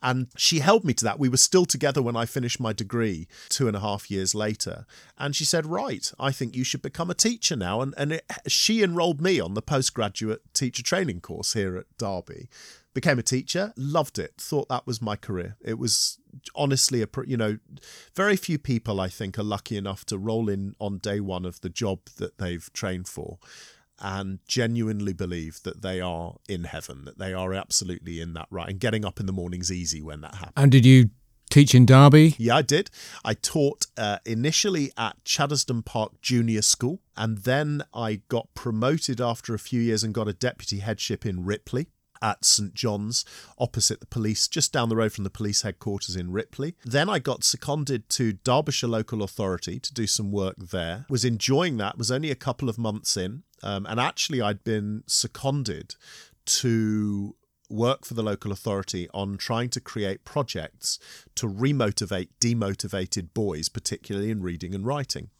[0.02, 1.18] And she held me to that.
[1.18, 4.86] We were still together when I finished my degree two and a half years later.
[5.18, 7.80] And she said, Right, I think you should become a teacher now.
[7.80, 12.48] And, and it, she enrolled me on the postgraduate teacher training course here at Derby
[12.92, 15.56] became a teacher, loved it, thought that was my career.
[15.60, 16.18] It was
[16.54, 17.58] honestly a you know,
[18.14, 21.60] very few people I think are lucky enough to roll in on day one of
[21.60, 23.38] the job that they've trained for
[24.00, 28.68] and genuinely believe that they are in heaven, that they are absolutely in that right.
[28.68, 30.54] And getting up in the morning's easy when that happens.
[30.56, 31.10] And did you
[31.50, 32.34] teach in Derby?
[32.38, 32.90] Yeah, I did.
[33.24, 39.54] I taught uh, initially at Chaddesden Park Junior School, and then I got promoted after
[39.54, 41.88] a few years and got a deputy headship in Ripley
[42.22, 43.24] at St John's,
[43.58, 46.76] opposite the police, just down the road from the police headquarters in Ripley.
[46.84, 51.06] Then I got seconded to Derbyshire Local Authority to do some work there.
[51.08, 53.42] Was enjoying that, was only a couple of months in.
[53.62, 55.96] Um, and actually, I'd been seconded
[56.46, 57.37] to
[57.68, 60.99] work for the local authority on trying to create projects
[61.37, 65.31] to remotivate demotivated boys, particularly in reading and writing.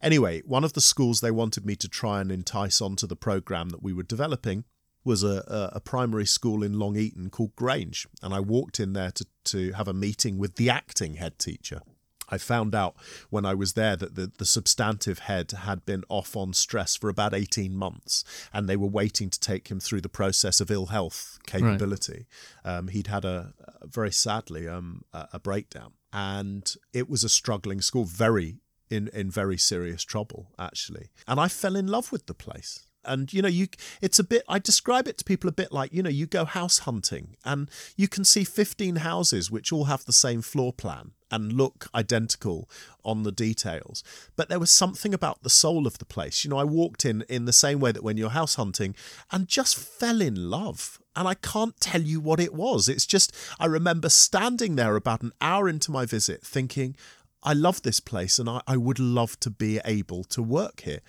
[0.00, 3.70] Anyway, one of the schools they wanted me to try and entice onto the program
[3.70, 4.64] that we were developing
[5.04, 9.10] was a, a, primary school in Long Eaton called Grange, and I walked in there
[9.10, 11.82] to, to have a meeting with the acting head teacher.
[12.28, 12.94] I found out
[13.30, 17.08] when I was there that the, the substantive head had been off on stress for
[17.08, 20.86] about 18 months and they were waiting to take him through the process of ill
[20.86, 22.26] health capability.
[22.64, 22.76] Right.
[22.76, 27.80] Um, he'd had a, very sadly um, a, a breakdown and it was a struggling
[27.80, 28.56] school, very
[28.90, 31.10] in, in very serious trouble actually.
[31.26, 33.66] And I fell in love with the place and you know you
[34.00, 36.44] it's a bit i describe it to people a bit like you know you go
[36.44, 41.12] house hunting and you can see 15 houses which all have the same floor plan
[41.34, 42.70] and look identical
[43.04, 44.04] on the details.
[44.36, 46.44] But there was something about the soul of the place.
[46.44, 48.94] You know i walked in in the same way that when you're house hunting
[49.32, 51.00] and just fell in love.
[51.16, 52.88] And I can't tell you what it was.
[52.88, 56.96] It's just, I remember standing there about an hour into my visit thinking,
[57.44, 61.00] I love this place and I, I would love to be able to work here.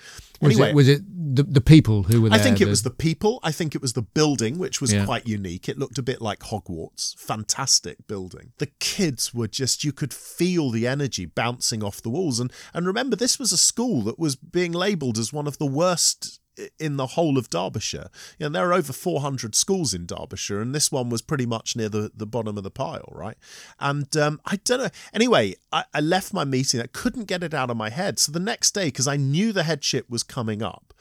[0.42, 1.02] Was anyway, it, was it
[1.36, 2.40] the, the people who were there?
[2.40, 2.70] I think it the...
[2.70, 3.40] was the people.
[3.42, 5.06] I think it was the building, which was yeah.
[5.06, 5.70] quite unique.
[5.70, 7.18] It looked a bit like Hogwarts.
[7.18, 8.52] Fantastic building.
[8.58, 12.40] The kids were just, you could feel the energy bouncing off the walls.
[12.40, 15.66] And, and remember, this was a school that was being labelled as one of the
[15.66, 16.42] worst
[16.80, 18.10] in the whole of Derbyshire.
[18.40, 21.76] You know, there are over 400 schools in Derbyshire, and this one was pretty much
[21.76, 23.38] near the, the bottom of the pile, right?
[23.80, 24.90] And um, I don't know.
[25.14, 26.82] Anyway, I, I left my meeting.
[26.82, 28.20] I couldn't get it out of my head.
[28.20, 30.94] So the next day, because I knew the headship was coming up,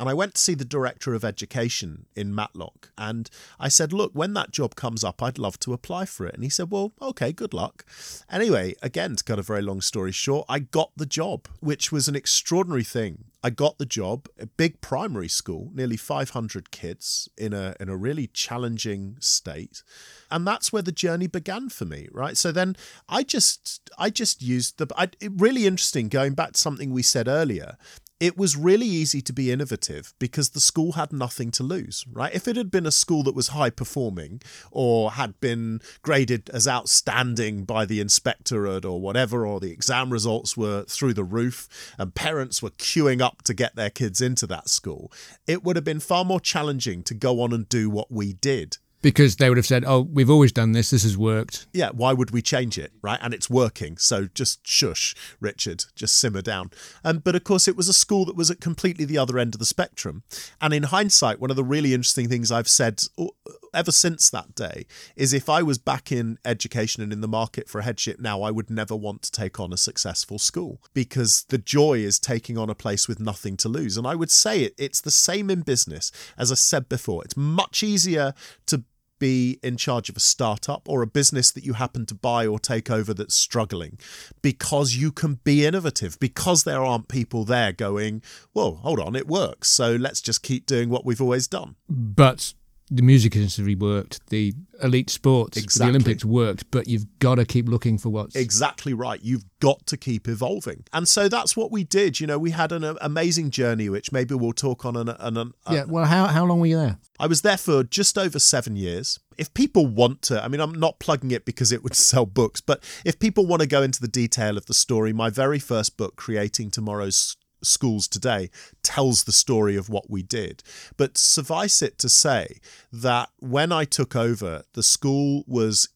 [0.00, 2.90] and I went to see the director of education in Matlock.
[2.96, 3.28] And
[3.60, 6.34] I said, Look, when that job comes up, I'd love to apply for it.
[6.34, 7.84] And he said, Well, okay, good luck.
[8.30, 12.08] Anyway, again, to cut a very long story short, I got the job, which was
[12.08, 13.24] an extraordinary thing.
[13.42, 17.96] I got the job, a big primary school, nearly 500 kids in a in a
[17.96, 19.82] really challenging state,
[20.30, 22.08] and that's where the journey began for me.
[22.12, 22.76] Right, so then
[23.08, 27.28] I just I just used the I, really interesting going back to something we said
[27.28, 27.76] earlier
[28.20, 32.34] it was really easy to be innovative because the school had nothing to lose, right?
[32.34, 36.68] If it had been a school that was high performing or had been graded as
[36.68, 41.66] outstanding by the inspectorate or whatever, or the exam results were through the roof
[41.98, 45.10] and parents were queuing up to get their kids into that school,
[45.46, 48.76] it would have been far more challenging to go on and do what we did
[49.02, 50.90] because they would have said, "Oh, we've always done this.
[50.90, 53.18] This has worked." Yeah, why would we change it, right?
[53.22, 53.96] And it's working.
[53.96, 55.84] So just shush, Richard.
[55.94, 56.70] Just simmer down.
[57.04, 59.54] Um, but of course, it was a school that was at completely the other end
[59.54, 60.22] of the spectrum.
[60.60, 63.26] And in hindsight, one of the really interesting things I've said uh,
[63.72, 64.86] ever since that day
[65.16, 68.42] is if I was back in education and in the market for a headship now,
[68.42, 72.58] I would never want to take on a successful school because the joy is taking
[72.58, 73.96] on a place with nothing to lose.
[73.96, 76.10] And I would say it, it's the same in business.
[76.36, 78.34] As I said before, it's much easier
[78.66, 78.84] to
[79.20, 82.58] be in charge of a startup or a business that you happen to buy or
[82.58, 84.00] take over that's struggling
[84.42, 89.28] because you can be innovative, because there aren't people there going, well, hold on, it
[89.28, 89.68] works.
[89.68, 91.76] So let's just keep doing what we've always done.
[91.88, 92.54] But
[92.90, 95.86] the music industry worked, the elite sports, Exactly.
[95.86, 99.20] the Olympics worked, but you've got to keep looking for what's Exactly right.
[99.22, 100.84] You've got to keep evolving.
[100.92, 102.18] And so that's what we did.
[102.18, 104.96] You know, we had an uh, amazing journey, which maybe we'll talk on.
[104.96, 105.84] An, an, an, Yeah.
[105.86, 106.98] Well, how how long were you there?
[107.20, 109.20] I was there for just over seven years.
[109.38, 112.60] If people want to, I mean, I'm not plugging it because it would sell books,
[112.60, 115.96] but if people want to go into the detail of the story, my very first
[115.96, 118.50] book, Creating Tomorrow's Schools Today,
[118.82, 120.62] tells the story of what we did.
[120.96, 122.58] But suffice it to say
[122.92, 125.88] that when I took over, the school was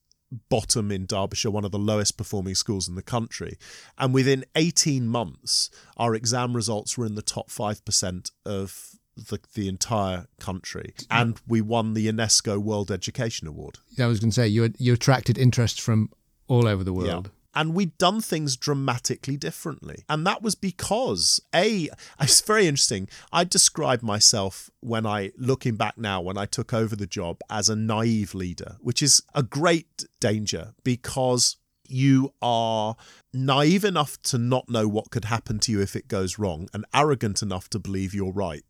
[0.48, 3.58] bottom in Derbyshire, one of the lowest performing schools in the country.
[3.98, 9.68] And within 18 months, our exam results were in the top 5% of the, the
[9.68, 10.94] entire country.
[11.10, 13.78] And we won the UNESCO World Education Award.
[13.98, 16.10] I was going to say you you attracted interest from
[16.48, 17.30] all over the world.
[17.54, 20.04] And we'd done things dramatically differently.
[20.08, 21.88] And that was because, A,
[22.20, 23.08] it's very interesting.
[23.32, 27.68] I describe myself when I, looking back now, when I took over the job as
[27.68, 32.96] a naive leader, which is a great danger because you are
[33.32, 36.84] naive enough to not know what could happen to you if it goes wrong and
[36.94, 38.64] arrogant enough to believe you're right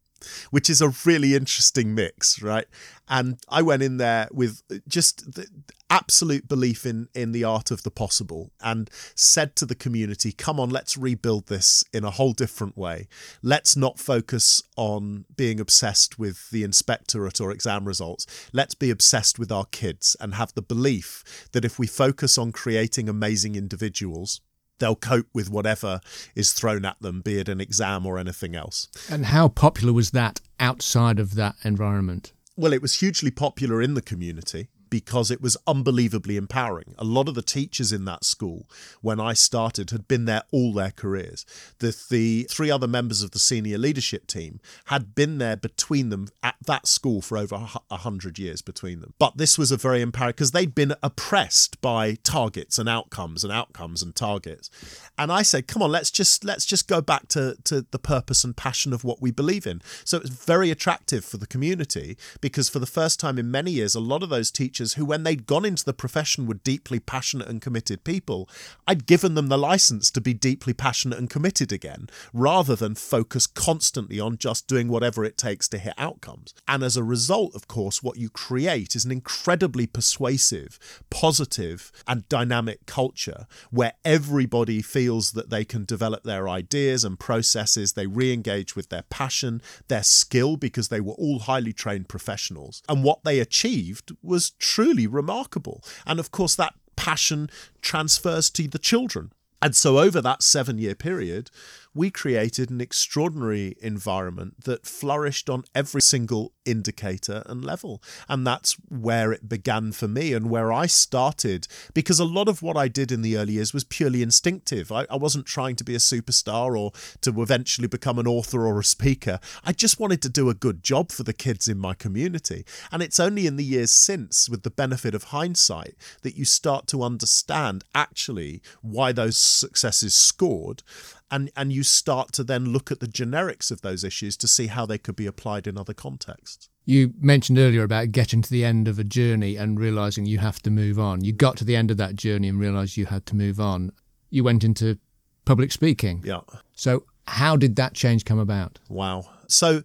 [0.50, 2.66] which is a really interesting mix, right?
[3.08, 5.46] And I went in there with just the
[5.90, 10.58] absolute belief in in the art of the possible and said to the community, "Come
[10.58, 13.06] on, let's rebuild this in a whole different way.
[13.42, 18.26] Let's not focus on being obsessed with the inspectorate or exam results.
[18.52, 22.52] Let's be obsessed with our kids and have the belief that if we focus on
[22.52, 24.40] creating amazing individuals,
[24.78, 26.00] they'll cope with whatever
[26.34, 28.88] is thrown at them, be it an exam or anything else.
[29.10, 32.32] And how popular was that outside of that environment?
[32.56, 36.94] Well, it was hugely popular in the community because it was unbelievably empowering.
[36.98, 38.68] A lot of the teachers in that school,
[39.00, 41.44] when I started, had been there all their careers.
[41.80, 46.28] The, the three other members of the senior leadership team had been there between them
[46.44, 47.56] at that school for over
[47.90, 49.14] a hundred years between them.
[49.18, 53.52] But this was a very empowering because they'd been oppressed by targets and outcomes and
[53.52, 54.70] outcomes and targets.
[55.18, 58.44] And I said, come on, let's just let's just go back to, to the purpose
[58.44, 59.82] and passion of what we believe in.
[60.04, 63.72] So it was very attractive for the community because for the first time in many
[63.72, 67.00] years, a lot of those teachers who, when they'd gone into the profession, were deeply
[67.00, 68.48] passionate and committed people,
[68.86, 73.46] I'd given them the license to be deeply passionate and committed again, rather than focus
[73.46, 76.54] constantly on just doing whatever it takes to hit outcomes.
[76.68, 82.28] And as a result, of course, what you create is an incredibly persuasive, positive, and
[82.28, 87.92] dynamic culture where everybody feels that they can develop their ideas and processes.
[87.92, 92.82] They re engage with their passion, their skill, because they were all highly trained professionals.
[92.88, 95.82] And what they achieved was truly remarkable.
[96.06, 97.50] And of course, that passion
[97.82, 99.32] transfers to the children.
[99.60, 101.50] And so, over that seven year period,
[101.94, 108.02] we created an extraordinary environment that flourished on every single indicator and level.
[108.28, 112.62] And that's where it began for me and where I started, because a lot of
[112.62, 114.90] what I did in the early years was purely instinctive.
[114.90, 118.80] I, I wasn't trying to be a superstar or to eventually become an author or
[118.80, 119.38] a speaker.
[119.64, 122.64] I just wanted to do a good job for the kids in my community.
[122.90, 126.86] And it's only in the years since, with the benefit of hindsight, that you start
[126.88, 130.82] to understand actually why those successes scored
[131.30, 134.66] and and you start to then look at the generics of those issues to see
[134.68, 136.68] how they could be applied in other contexts.
[136.84, 140.60] You mentioned earlier about getting to the end of a journey and realizing you have
[140.62, 141.24] to move on.
[141.24, 143.90] You got to the end of that journey and realized you had to move on.
[144.28, 144.98] You went into
[145.44, 146.22] public speaking.
[146.24, 146.40] Yeah.
[146.74, 148.78] So, how did that change come about?
[148.90, 149.24] Wow.
[149.48, 149.82] So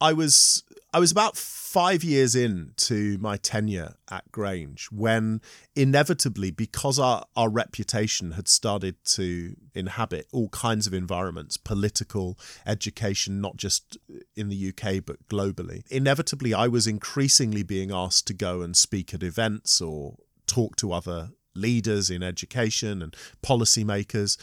[0.00, 5.42] I was I was about five years into my tenure at Grange when
[5.76, 13.42] inevitably, because our, our reputation had started to inhabit all kinds of environments, political, education,
[13.42, 13.98] not just
[14.34, 19.12] in the UK but globally, inevitably I was increasingly being asked to go and speak
[19.12, 24.38] at events or talk to other leaders in education and policymakers.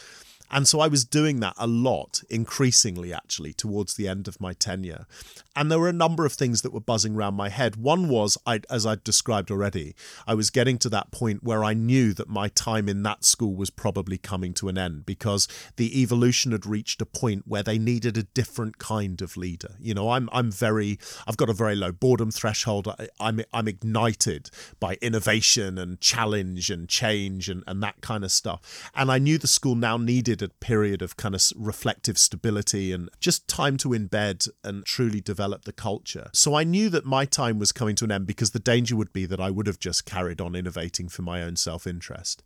[0.50, 4.52] And so I was doing that a lot, increasingly actually, towards the end of my
[4.52, 5.06] tenure.
[5.54, 7.76] And there were a number of things that were buzzing around my head.
[7.76, 9.94] One was, I, as I described already,
[10.26, 13.54] I was getting to that point where I knew that my time in that school
[13.54, 17.78] was probably coming to an end because the evolution had reached a point where they
[17.78, 19.76] needed a different kind of leader.
[19.80, 22.88] You know, I'm I'm very, I've got a very low boredom threshold.
[22.88, 28.30] I, I'm I'm ignited by innovation and challenge and change and and that kind of
[28.30, 28.90] stuff.
[28.94, 33.08] And I knew the school now needed a period of kind of reflective stability and
[33.20, 36.30] just time to embed and truly develop the culture.
[36.32, 39.12] So I knew that my time was coming to an end because the danger would
[39.12, 42.42] be that I would have just carried on innovating for my own self interest.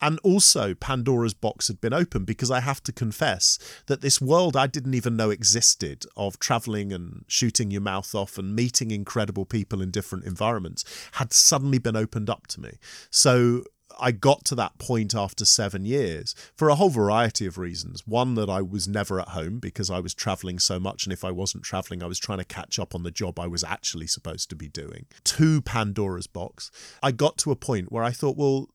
[0.00, 4.56] And also, Pandora's box had been opened because I have to confess that this world
[4.56, 9.44] I didn't even know existed of traveling and shooting your mouth off and meeting incredible
[9.44, 12.78] people in different environments had suddenly been opened up to me.
[13.10, 13.64] So
[14.00, 18.06] I got to that point after seven years for a whole variety of reasons.
[18.06, 21.04] One, that I was never at home because I was traveling so much.
[21.04, 23.46] And if I wasn't traveling, I was trying to catch up on the job I
[23.46, 25.06] was actually supposed to be doing.
[25.24, 26.70] Two, Pandora's box.
[27.02, 28.68] I got to a point where I thought, well,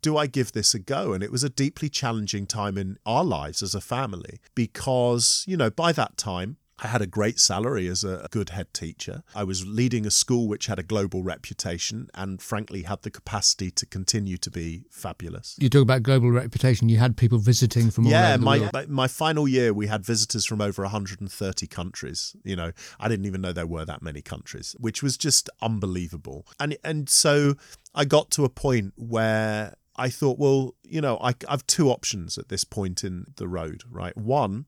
[0.00, 1.12] do I give this a go?
[1.12, 5.56] And it was a deeply challenging time in our lives as a family because, you
[5.56, 9.22] know, by that time, I had a great salary as a good head teacher.
[9.34, 13.70] I was leading a school which had a global reputation and, frankly, had the capacity
[13.72, 15.56] to continue to be fabulous.
[15.58, 16.88] You talk about global reputation.
[16.88, 18.70] You had people visiting from all yeah, over the my, world.
[18.72, 22.36] my my final year we had visitors from over 130 countries.
[22.44, 26.46] You know, I didn't even know there were that many countries, which was just unbelievable.
[26.60, 27.54] And and so
[27.94, 32.38] I got to a point where I thought, well, you know, I, I've two options
[32.38, 34.16] at this point in the road, right?
[34.16, 34.66] One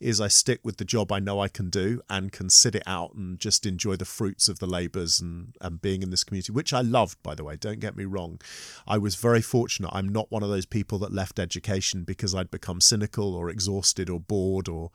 [0.00, 2.82] is I stick with the job I know I can do and can sit it
[2.86, 6.52] out and just enjoy the fruits of the labours and, and being in this community,
[6.52, 7.56] which I loved, by the way.
[7.56, 8.40] Don't get me wrong.
[8.86, 9.90] I was very fortunate.
[9.92, 14.10] I'm not one of those people that left education because I'd become cynical or exhausted
[14.10, 14.90] or bored or.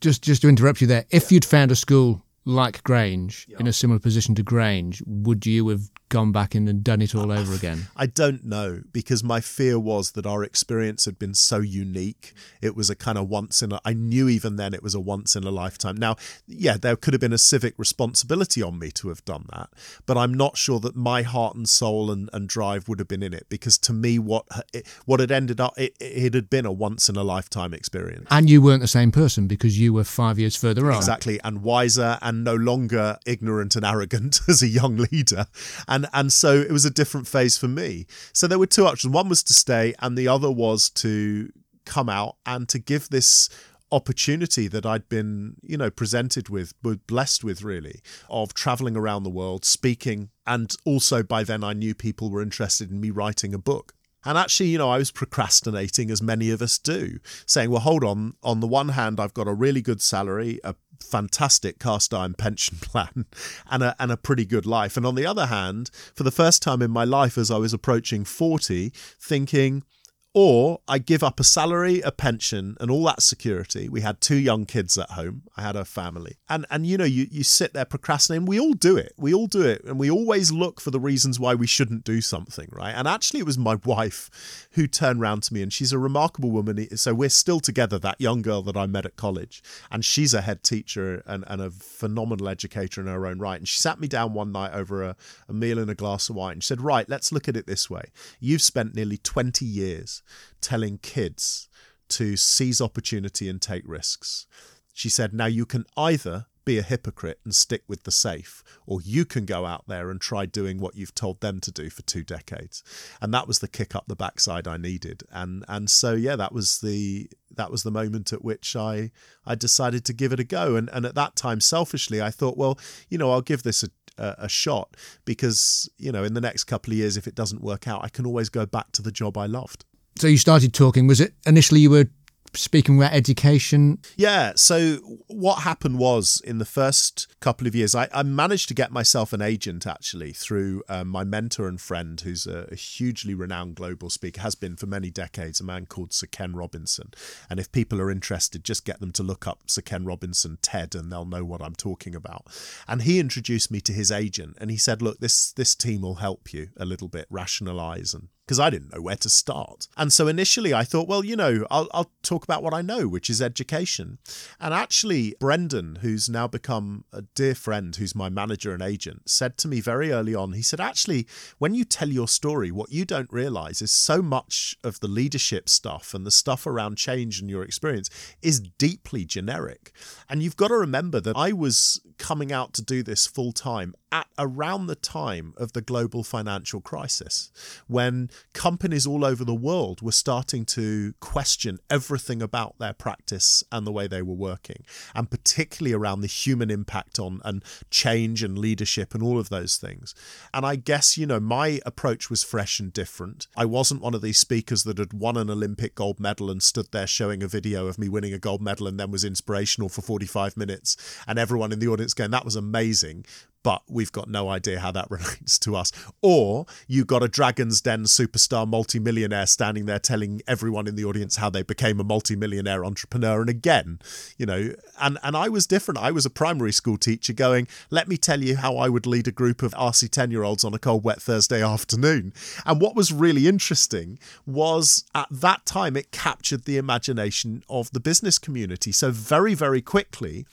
[0.00, 3.72] Just, just to interrupt you there, if you'd found a school like Grange in a
[3.72, 7.54] similar position to Grange, would you have gone back in and done it all over
[7.54, 7.86] again?
[7.96, 12.32] I don't know because my fear was that our experience had been so unique.
[12.62, 15.00] It was a kind of once in a, I knew even then it was a
[15.00, 15.96] once in a lifetime.
[15.96, 16.16] Now,
[16.46, 19.70] yeah, there could have been a civic responsibility on me to have done that,
[20.06, 23.22] but I'm not sure that my heart and soul and, and drive would have been
[23.22, 26.66] in it because to me, what it, what had ended up, it, it had been
[26.66, 28.26] a once in a lifetime experience.
[28.30, 30.96] And you weren't the same person because you were five years further on.
[30.96, 35.46] Exactly, and wiser and no longer ignorant and arrogant as a young leader.
[35.88, 38.06] And and so it was a different phase for me.
[38.32, 39.12] So there were two options.
[39.12, 41.50] One was to stay and the other was to
[41.84, 43.48] come out and to give this
[43.92, 46.74] opportunity that I'd been, you know, presented with,
[47.06, 51.94] blessed with really, of traveling around the world, speaking, and also by then I knew
[51.94, 53.94] people were interested in me writing a book.
[54.24, 58.04] And actually, you know, I was procrastinating as many of us do, saying, well, hold
[58.04, 58.34] on.
[58.42, 62.78] On the one hand, I've got a really good salary, a fantastic cast iron pension
[62.80, 63.26] plan,
[63.70, 64.96] and a, and a pretty good life.
[64.96, 67.72] And on the other hand, for the first time in my life, as I was
[67.72, 69.84] approaching 40, thinking,
[70.32, 73.88] or I give up a salary, a pension, and all that security.
[73.88, 75.42] We had two young kids at home.
[75.56, 76.36] I had a family.
[76.48, 78.46] And and you know, you, you sit there procrastinating.
[78.46, 79.12] We all do it.
[79.18, 79.82] We all do it.
[79.84, 82.92] And we always look for the reasons why we shouldn't do something, right?
[82.92, 86.50] And actually it was my wife who turned round to me and she's a remarkable
[86.50, 86.96] woman.
[86.96, 89.62] So we're still together, that young girl that I met at college.
[89.90, 93.58] And she's a head teacher and, and a phenomenal educator in her own right.
[93.58, 95.16] And she sat me down one night over a,
[95.48, 96.60] a meal and a glass of wine.
[96.60, 98.04] She said, Right, let's look at it this way.
[98.38, 100.19] You've spent nearly 20 years
[100.60, 101.68] telling kids
[102.08, 104.46] to seize opportunity and take risks.
[104.92, 109.00] She said, Now you can either be a hypocrite and stick with the safe, or
[109.00, 112.02] you can go out there and try doing what you've told them to do for
[112.02, 112.82] two decades.
[113.20, 115.22] And that was the kick up the backside I needed.
[115.30, 119.10] And and so yeah, that was the that was the moment at which I
[119.46, 120.76] I decided to give it a go.
[120.76, 123.88] And and at that time, selfishly, I thought, well, you know, I'll give this a
[124.18, 127.88] a, shot because you know in the next couple of years if it doesn't work
[127.88, 129.86] out i can always go back to the job i loved
[130.18, 131.06] so you started talking.
[131.06, 132.06] Was it initially you were
[132.54, 133.98] speaking about education?
[134.16, 134.52] Yeah.
[134.56, 134.96] So
[135.28, 139.32] what happened was in the first couple of years, I, I managed to get myself
[139.32, 144.10] an agent actually through um, my mentor and friend, who's a, a, hugely renowned global
[144.10, 147.12] speaker, has been for many decades, a man called Sir Ken Robinson.
[147.48, 150.94] And if people are interested, just get them to look up Sir Ken Robinson TED,
[150.94, 152.46] and they'll know what I'm talking about.
[152.88, 156.16] And he introduced me to his agent, and he said, "Look, this this team will
[156.16, 159.86] help you a little bit rationalize and because I didn't know where to start.
[159.96, 163.06] And so initially I thought, well, you know, I'll, I'll talk about what I know,
[163.06, 164.18] which is education.
[164.58, 169.56] And actually, Brendan, who's now become a dear friend, who's my manager and agent, said
[169.58, 171.28] to me very early on, he said, actually,
[171.58, 175.68] when you tell your story, what you don't realize is so much of the leadership
[175.68, 178.10] stuff and the stuff around change and your experience
[178.42, 179.92] is deeply generic.
[180.28, 183.94] And you've got to remember that I was coming out to do this full time
[184.12, 187.50] at around the time of the global financial crisis,
[187.86, 193.86] when companies all over the world were starting to question everything about their practice and
[193.86, 198.58] the way they were working, and particularly around the human impact on and change and
[198.58, 200.14] leadership and all of those things.
[200.52, 203.46] And I guess, you know, my approach was fresh and different.
[203.56, 206.90] I wasn't one of these speakers that had won an Olympic gold medal and stood
[206.92, 210.02] there showing a video of me winning a gold medal and then was inspirational for
[210.02, 210.96] 45 minutes
[211.26, 213.24] and everyone in the audience going, that was amazing
[213.62, 215.92] but we've got no idea how that relates to us.
[216.22, 221.36] Or you got a Dragon's Den superstar multimillionaire standing there telling everyone in the audience
[221.36, 223.40] how they became a multimillionaire entrepreneur.
[223.40, 223.98] And again,
[224.38, 225.98] you know, and, and I was different.
[225.98, 229.28] I was a primary school teacher going, let me tell you how I would lead
[229.28, 232.32] a group of RC 10 year olds on a cold, wet Thursday afternoon.
[232.64, 238.00] And what was really interesting was at that time, it captured the imagination of the
[238.00, 238.92] business community.
[238.92, 240.46] So very, very quickly,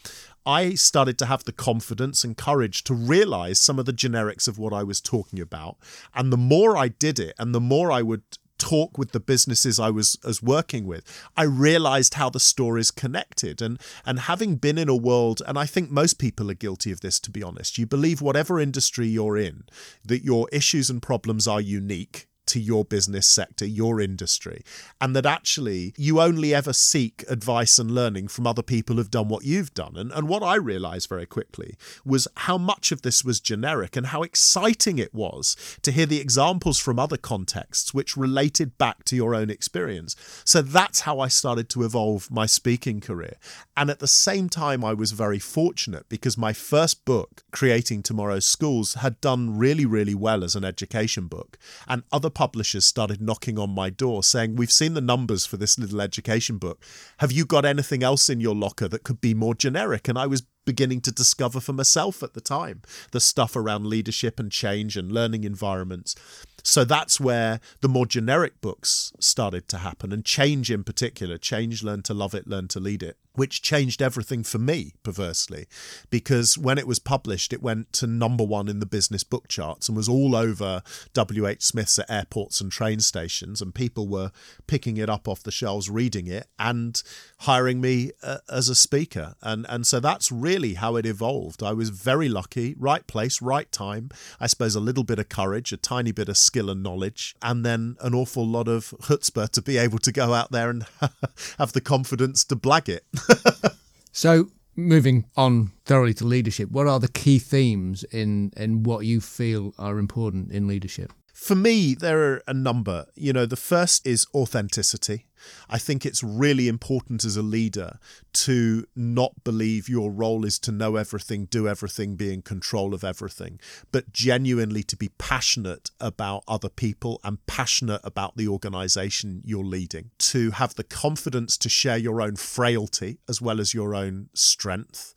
[0.48, 4.58] I started to have the confidence and courage to realize some of the generics of
[4.58, 5.76] what I was talking about.
[6.16, 8.22] And the more I did it and the more I would
[8.58, 11.04] talk with the businesses I was as working with,
[11.36, 13.62] I realized how the stories connected.
[13.62, 17.02] And and having been in a world, and I think most people are guilty of
[17.02, 19.66] this to be honest, you believe whatever industry you're in,
[20.06, 24.64] that your issues and problems are unique to your business sector, your industry,
[25.00, 29.28] and that actually you only ever seek advice and learning from other people who've done
[29.28, 29.96] what you've done.
[29.96, 31.76] And, and what I realized very quickly
[32.06, 36.20] was how much of this was generic and how exciting it was to hear the
[36.20, 40.16] examples from other contexts which related back to your own experience.
[40.44, 43.38] So that's how I started to evolve my speaking career.
[43.76, 48.46] And at the same time, I was very fortunate because my first book, Creating Tomorrow's
[48.46, 51.58] Schools, had done really, really well as an education book.
[51.88, 55.80] And other publishers started knocking on my door saying, We've seen the numbers for this
[55.80, 56.86] little education book.
[57.18, 60.08] Have you got anything else in your locker that could be more generic?
[60.08, 64.40] And I was beginning to discover for myself at the time the stuff around leadership
[64.40, 66.14] and change and learning environments.
[66.62, 71.82] So that's where the more generic books started to happen, and change in particular change,
[71.82, 75.68] learn to love it, learn to lead it which changed everything for me, perversely,
[76.10, 79.88] because when it was published, it went to number one in the business book charts
[79.88, 80.82] and was all over
[81.14, 81.62] W.H.
[81.62, 84.32] Smith's at airports and train stations, and people were
[84.66, 87.04] picking it up off the shelves, reading it, and
[87.42, 89.36] hiring me uh, as a speaker.
[89.44, 91.62] And, and so that's really how it evolved.
[91.62, 94.10] I was very lucky, right place, right time.
[94.40, 97.64] I suppose a little bit of courage, a tiny bit of skill and knowledge, and
[97.64, 100.88] then an awful lot of chutzpah to be able to go out there and
[101.60, 103.06] have the confidence to blag it.
[104.12, 109.22] so moving on thoroughly to leadership, what are the key themes in in what you
[109.22, 111.12] feel are important in leadership?
[111.38, 113.06] For me, there are a number.
[113.16, 115.28] You know, the first is authenticity.
[115.70, 118.00] I think it's really important as a leader
[118.34, 123.04] to not believe your role is to know everything, do everything, be in control of
[123.04, 123.60] everything,
[123.92, 130.10] but genuinely to be passionate about other people and passionate about the organization you're leading.
[130.18, 135.14] To have the confidence to share your own frailty as well as your own strength.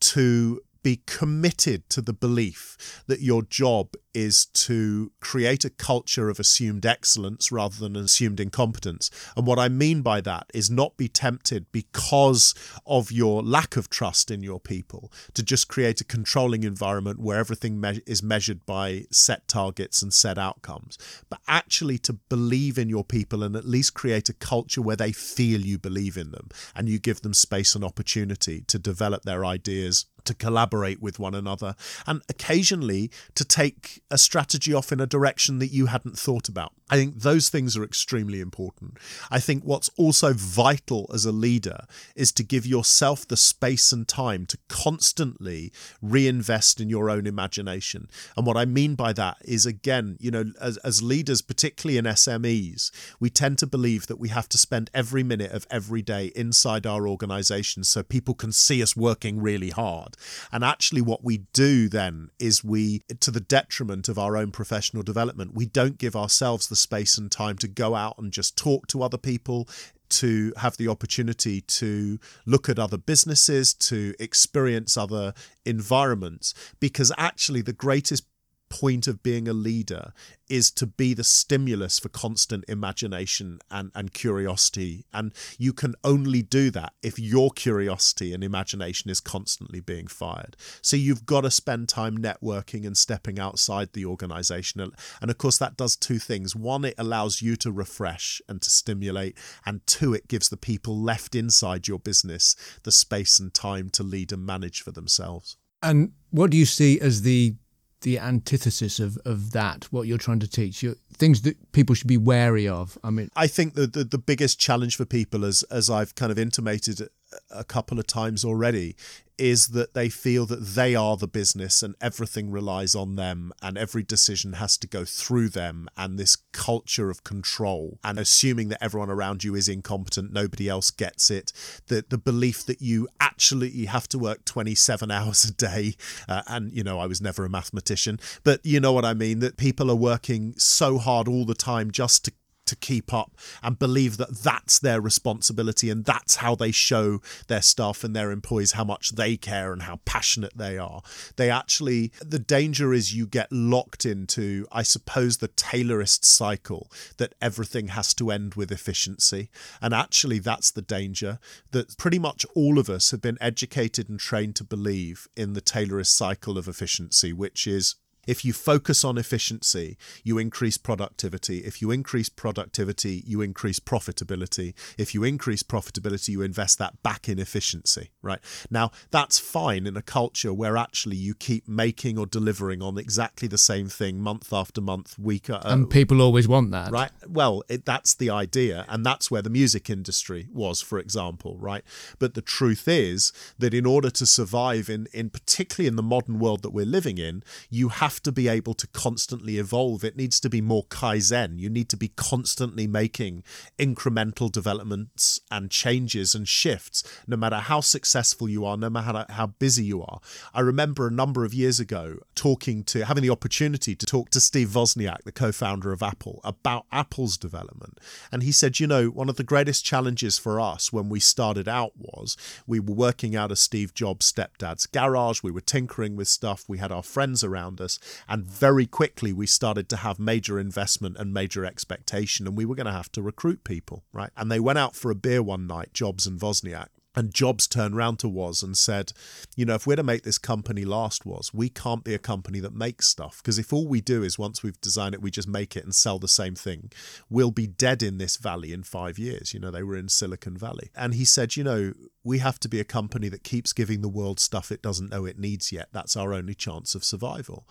[0.00, 6.38] To be committed to the belief that your job is to create a culture of
[6.38, 9.10] assumed excellence rather than assumed incompetence.
[9.36, 12.54] And what I mean by that is not be tempted because
[12.86, 17.38] of your lack of trust in your people to just create a controlling environment where
[17.38, 20.96] everything me- is measured by set targets and set outcomes,
[21.28, 25.12] but actually to believe in your people and at least create a culture where they
[25.12, 29.44] feel you believe in them and you give them space and opportunity to develop their
[29.44, 31.74] ideas to collaborate with one another,
[32.06, 36.72] and occasionally to take a strategy off in a direction that you hadn't thought about.
[36.90, 38.98] I think those things are extremely important.
[39.30, 44.06] I think what's also vital as a leader is to give yourself the space and
[44.06, 48.08] time to constantly reinvest in your own imagination.
[48.36, 52.04] And what I mean by that is, again, you know, as, as leaders, particularly in
[52.04, 56.32] SMEs, we tend to believe that we have to spend every minute of every day
[56.36, 60.16] inside our organization so people can see us working really hard.
[60.52, 65.02] And actually, what we do then is we, to the detriment of our own professional
[65.02, 68.86] development, we don't give ourselves the space and time to go out and just talk
[68.88, 69.68] to other people
[70.10, 75.34] to have the opportunity to look at other businesses, to experience other
[75.64, 78.24] environments, because actually the greatest
[78.68, 80.12] point of being a leader
[80.48, 85.06] is to be the stimulus for constant imagination and, and curiosity.
[85.12, 90.56] And you can only do that if your curiosity and imagination is constantly being fired.
[90.82, 94.92] So you've got to spend time networking and stepping outside the organization.
[95.20, 96.54] And of course, that does two things.
[96.54, 99.38] One, it allows you to refresh and to stimulate.
[99.64, 104.02] And two, it gives the people left inside your business the space and time to
[104.02, 105.56] lead and manage for themselves.
[105.82, 107.56] And what do you see as the
[108.04, 110.82] the antithesis of, of that, what you're trying to teach?
[110.82, 112.96] You're, things that people should be wary of.
[113.02, 116.30] I mean, I think that the, the biggest challenge for people, as as I've kind
[116.30, 117.08] of intimated
[117.50, 118.96] a couple of times already
[119.36, 123.76] is that they feel that they are the business and everything relies on them and
[123.76, 128.82] every decision has to go through them and this culture of control and assuming that
[128.82, 131.52] everyone around you is incompetent nobody else gets it
[131.88, 135.94] the the belief that you actually have to work 27 hours a day
[136.28, 139.40] uh, and you know I was never a mathematician but you know what I mean
[139.40, 142.32] that people are working so hard all the time just to
[142.66, 147.62] to keep up and believe that that's their responsibility and that's how they show their
[147.62, 151.02] staff and their employees how much they care and how passionate they are.
[151.36, 157.34] They actually, the danger is you get locked into, I suppose, the Taylorist cycle that
[157.40, 159.50] everything has to end with efficiency.
[159.80, 161.38] And actually, that's the danger
[161.72, 165.60] that pretty much all of us have been educated and trained to believe in the
[165.60, 167.96] Taylorist cycle of efficiency, which is
[168.26, 171.58] if you focus on efficiency, you increase productivity.
[171.58, 174.74] If you increase productivity, you increase profitability.
[174.98, 178.40] If you increase profitability, you invest that back in efficiency, right?
[178.70, 183.48] Now, that's fine in a culture where actually you keep making or delivering on exactly
[183.48, 185.50] the same thing month after month, week.
[185.50, 186.90] Uh, and people always want that.
[186.90, 187.10] Right.
[187.28, 188.84] Well, it, that's the idea.
[188.88, 191.84] And that's where the music industry was, for example, right?
[192.18, 196.38] But the truth is that in order to survive in, in particularly in the modern
[196.38, 200.04] world that we're living in, you have have to be able to constantly evolve.
[200.04, 201.58] It needs to be more Kaizen.
[201.58, 203.42] You need to be constantly making
[203.76, 209.48] incremental developments and changes and shifts, no matter how successful you are, no matter how
[209.48, 210.20] busy you are.
[210.54, 214.40] I remember a number of years ago talking to, having the opportunity to talk to
[214.40, 217.98] Steve Wozniak, the co founder of Apple, about Apple's development.
[218.30, 221.68] And he said, you know, one of the greatest challenges for us when we started
[221.68, 226.28] out was we were working out of Steve Jobs' stepdad's garage, we were tinkering with
[226.28, 227.98] stuff, we had our friends around us,
[228.28, 232.74] and very quickly, we started to have major investment and major expectation, and we were
[232.74, 234.30] going to have to recruit people, right?
[234.36, 237.96] And they went out for a beer one night, Jobs and Wozniak, and Jobs turned
[237.96, 239.12] round to Woz and said,
[239.56, 242.60] You know, if we're to make this company last, Woz, we can't be a company
[242.60, 243.40] that makes stuff.
[243.42, 245.94] Because if all we do is once we've designed it, we just make it and
[245.94, 246.90] sell the same thing,
[247.30, 249.54] we'll be dead in this valley in five years.
[249.54, 250.90] You know, they were in Silicon Valley.
[250.96, 251.92] And he said, You know,
[252.24, 255.26] we have to be a company that keeps giving the world stuff it doesn't know
[255.26, 255.88] it needs yet.
[255.92, 257.68] That's our only chance of survival.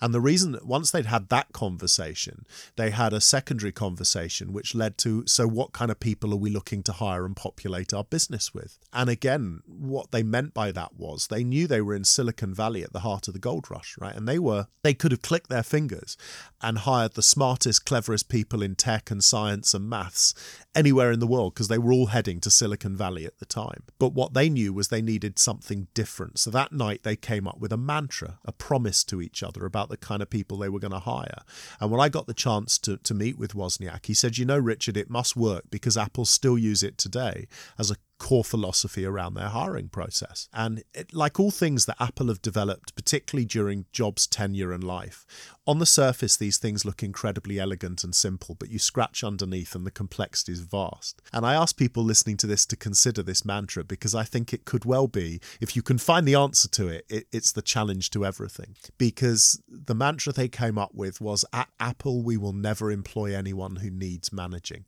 [0.00, 4.74] And the reason that once they'd had that conversation, they had a secondary conversation which
[4.74, 8.04] led to so what kind of people are we looking to hire and populate our
[8.04, 8.78] business with?
[8.92, 12.82] And again, what they meant by that was they knew they were in Silicon Valley
[12.82, 14.14] at the heart of the gold rush, right?
[14.14, 16.16] And they were, they could have clicked their fingers
[16.62, 20.34] and hired the smartest, cleverest people in tech and science and maths
[20.74, 23.82] anywhere in the world because they were all heading to Silicon Valley at the time.
[23.98, 26.38] But what they knew was they needed something different.
[26.38, 29.88] So that night they came up with a mantra, a promise to each other about
[29.88, 31.42] the kind of people they were going to hire.
[31.80, 34.58] And when I got the chance to, to meet with Wozniak, he said, You know,
[34.58, 37.46] Richard, it must work because Apple still use it today
[37.78, 40.48] as a core philosophy around their hiring process.
[40.52, 45.26] And it, like all things that Apple have developed, particularly during Jobs' tenure and life,
[45.66, 49.84] on the surface, these things look incredibly elegant and simple, but you scratch underneath and
[49.84, 51.20] the complexity is vast.
[51.32, 54.64] And I ask people listening to this to consider this mantra because I think it
[54.64, 58.10] could well be, if you can find the answer to it, it it's the challenge
[58.10, 58.76] to everything.
[58.96, 63.76] Because the mantra they came up with was at Apple, we will never employ anyone
[63.76, 64.84] who needs managing.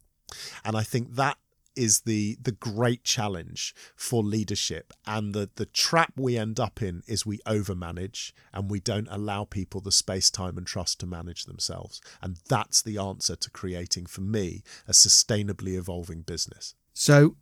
[0.65, 1.39] And I think that
[1.79, 4.93] is the the great challenge for leadership.
[5.07, 9.45] And the the trap we end up in is we overmanage and we don't allow
[9.45, 12.01] people the space time and trust to manage themselves.
[12.21, 16.75] And that's the answer to creating for me a sustainably evolving business.
[16.93, 17.37] So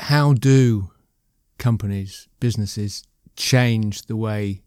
[0.00, 0.90] how do
[1.58, 3.04] companies businesses
[3.36, 4.62] change the way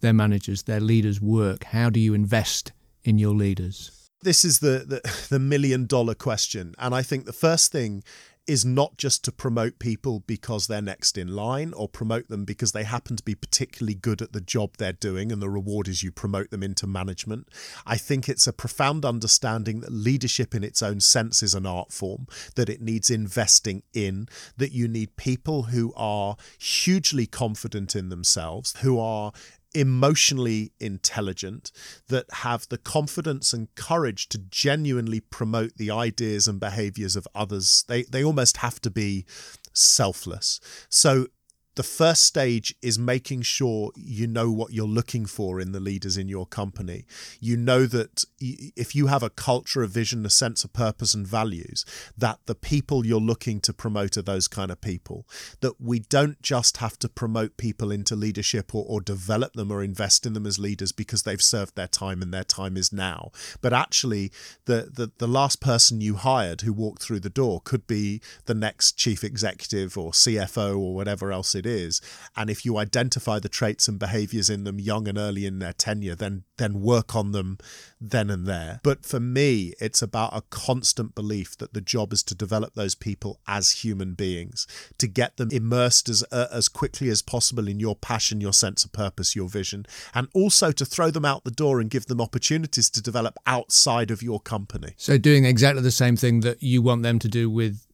[0.00, 1.64] their managers their leaders work?
[1.64, 2.72] How do you invest
[3.04, 4.10] in your leaders?
[4.22, 6.74] This is the, the, the million dollar question.
[6.78, 8.02] And i think the first thing
[8.46, 12.72] is not just to promote people because they're next in line or promote them because
[12.72, 16.02] they happen to be particularly good at the job they're doing and the reward is
[16.02, 17.48] you promote them into management.
[17.86, 21.92] I think it's a profound understanding that leadership in its own sense is an art
[21.92, 28.10] form, that it needs investing in, that you need people who are hugely confident in
[28.10, 29.32] themselves, who are
[29.74, 31.72] emotionally intelligent,
[32.08, 37.84] that have the confidence and courage to genuinely promote the ideas and behaviors of others.
[37.88, 39.26] They, they almost have to be
[39.72, 40.60] selfless.
[40.88, 41.26] So
[41.74, 46.16] the first stage is making sure you know what you're looking for in the leaders
[46.16, 47.04] in your company.
[47.40, 51.26] You know that if you have a culture, a vision, a sense of purpose and
[51.26, 51.84] values,
[52.16, 55.26] that the people you're looking to promote are those kind of people.
[55.60, 59.82] That we don't just have to promote people into leadership or, or develop them or
[59.82, 63.30] invest in them as leaders because they've served their time and their time is now.
[63.60, 64.30] But actually,
[64.66, 68.54] the, the, the last person you hired who walked through the door could be the
[68.54, 72.00] next chief executive or CFO or whatever else it is.
[72.36, 75.72] And if you identify the traits and behaviors in them young and early in their
[75.72, 77.58] tenure, then then work on them
[78.00, 78.80] then and there.
[78.82, 82.94] But for me, it's about a constant belief that the job is to develop those
[82.94, 84.66] people as human beings,
[84.98, 88.84] to get them immersed as uh, as quickly as possible in your passion, your sense
[88.84, 92.20] of purpose, your vision, and also to throw them out the door and give them
[92.20, 94.94] opportunities to develop outside of your company.
[94.96, 97.86] So doing exactly the same thing that you want them to do with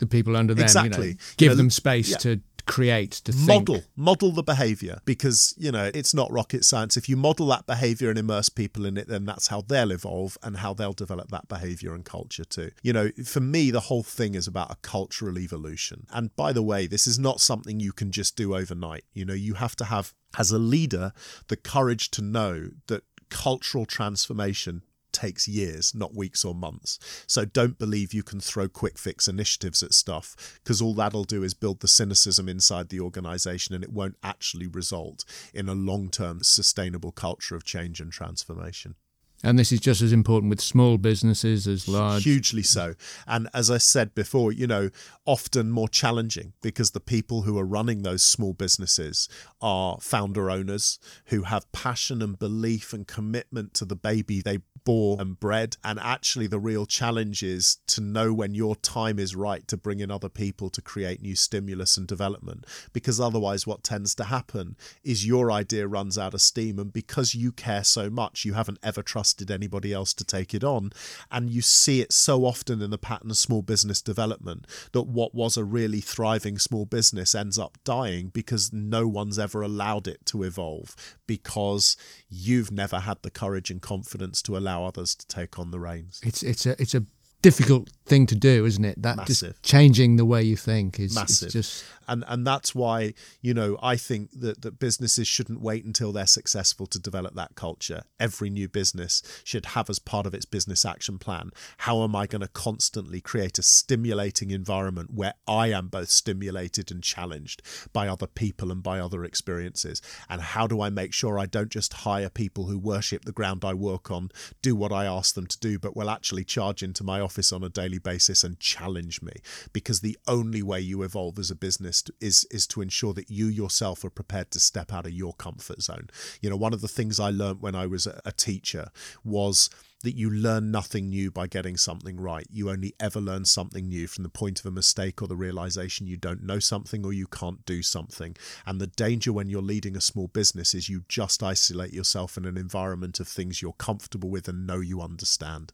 [0.00, 0.64] the people under them.
[0.64, 1.08] Exactly.
[1.08, 2.16] You know, give you know, them space yeah.
[2.18, 3.86] to create to model think.
[3.96, 6.96] model the behavior because you know it's not rocket science.
[6.96, 10.36] If you model that behavior and immerse people in it then that's how they'll evolve
[10.42, 12.70] and how they'll develop that behavior and culture too.
[12.82, 16.06] You know for me the whole thing is about a cultural evolution.
[16.12, 19.04] And by the way this is not something you can just do overnight.
[19.12, 21.12] You know you have to have as a leader
[21.48, 24.82] the courage to know that cultural transformation
[25.12, 26.98] takes years, not weeks or months.
[27.26, 31.42] So don't believe you can throw quick fix initiatives at stuff because all that'll do
[31.42, 36.08] is build the cynicism inside the organization and it won't actually result in a long
[36.08, 38.94] term sustainable culture of change and transformation.
[39.42, 42.24] And this is just as important with small businesses as large.
[42.24, 42.94] Hugely so.
[43.26, 44.90] And as I said before, you know,
[45.24, 49.28] often more challenging because the people who are running those small businesses
[49.62, 55.20] are founder owners who have passion and belief and commitment to the baby they bore
[55.20, 55.76] and bred.
[55.84, 60.00] And actually, the real challenge is to know when your time is right to bring
[60.00, 62.66] in other people to create new stimulus and development.
[62.92, 66.78] Because otherwise, what tends to happen is your idea runs out of steam.
[66.78, 70.64] And because you care so much, you haven't ever trusted anybody else to take it
[70.64, 70.92] on.
[71.30, 75.34] And you see it so often in the pattern of small business development that what
[75.34, 80.24] was a really thriving small business ends up dying because no one's ever allowed it
[80.26, 80.94] to evolve
[81.26, 81.96] because
[82.28, 86.20] you've never had the courage and confidence to allow others to take on the reins.
[86.22, 87.04] It's it's a it's a
[87.42, 89.00] difficult thing to do, isn't it?
[89.00, 89.50] That Massive.
[89.50, 91.46] just changing the way you think is Massive.
[91.46, 95.84] It's just and and that's why you know I think that that businesses shouldn't wait
[95.84, 98.02] until they're successful to develop that culture.
[98.18, 102.26] Every new business should have as part of its business action plan how am I
[102.26, 107.62] going to constantly create a stimulating environment where I am both stimulated and challenged
[107.92, 111.70] by other people and by other experiences and how do I make sure I don't
[111.70, 114.30] just hire people who worship the ground I work on,
[114.62, 117.64] do what I ask them to do, but will actually charge into my office on
[117.64, 119.32] a daily basis and challenge me
[119.72, 123.46] because the only way you evolve as a business is is to ensure that you
[123.46, 126.08] yourself are prepared to step out of your comfort zone.
[126.40, 128.90] You know, one of the things I learned when I was a teacher
[129.24, 129.70] was
[130.02, 132.46] that you learn nothing new by getting something right.
[132.50, 136.06] You only ever learn something new from the point of a mistake or the realization
[136.06, 138.36] you don't know something or you can't do something.
[138.66, 142.46] And the danger when you're leading a small business is you just isolate yourself in
[142.46, 145.72] an environment of things you're comfortable with and know you understand.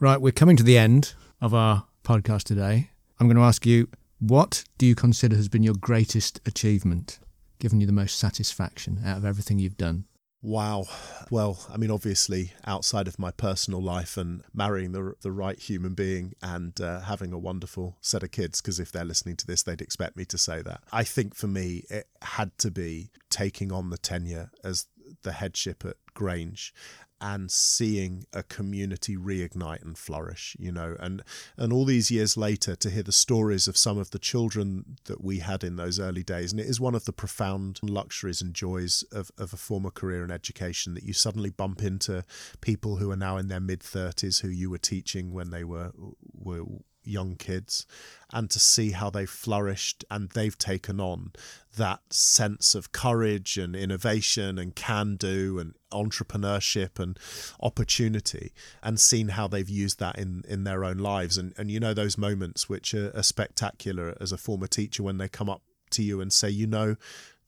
[0.00, 2.90] Right, we're coming to the end of our podcast today.
[3.18, 3.88] I'm going to ask you,
[4.20, 7.18] what do you consider has been your greatest achievement,
[7.58, 10.04] given you the most satisfaction out of everything you've done?
[10.40, 10.84] Wow.
[11.32, 15.94] Well, I mean, obviously, outside of my personal life and marrying the the right human
[15.94, 19.64] being and uh, having a wonderful set of kids, because if they're listening to this,
[19.64, 20.80] they'd expect me to say that.
[20.92, 24.86] I think for me, it had to be taking on the tenure as
[25.22, 26.72] the headship at Grange
[27.20, 31.22] and seeing a community reignite and flourish you know and
[31.56, 35.22] and all these years later to hear the stories of some of the children that
[35.22, 36.52] we had in those early days.
[36.52, 40.24] And it is one of the profound luxuries and joys of, of a former career
[40.24, 42.24] in education that you suddenly bump into
[42.60, 45.92] people who are now in their mid 30s who you were teaching when they were
[46.32, 46.64] were
[47.08, 47.86] young kids
[48.32, 51.32] and to see how they've flourished and they've taken on
[51.76, 57.18] that sense of courage and innovation and can do and entrepreneurship and
[57.60, 58.52] opportunity
[58.82, 61.38] and seen how they've used that in, in their own lives.
[61.38, 65.18] And, and you know, those moments which are, are spectacular as a former teacher when
[65.18, 66.96] they come up to you and say, you know,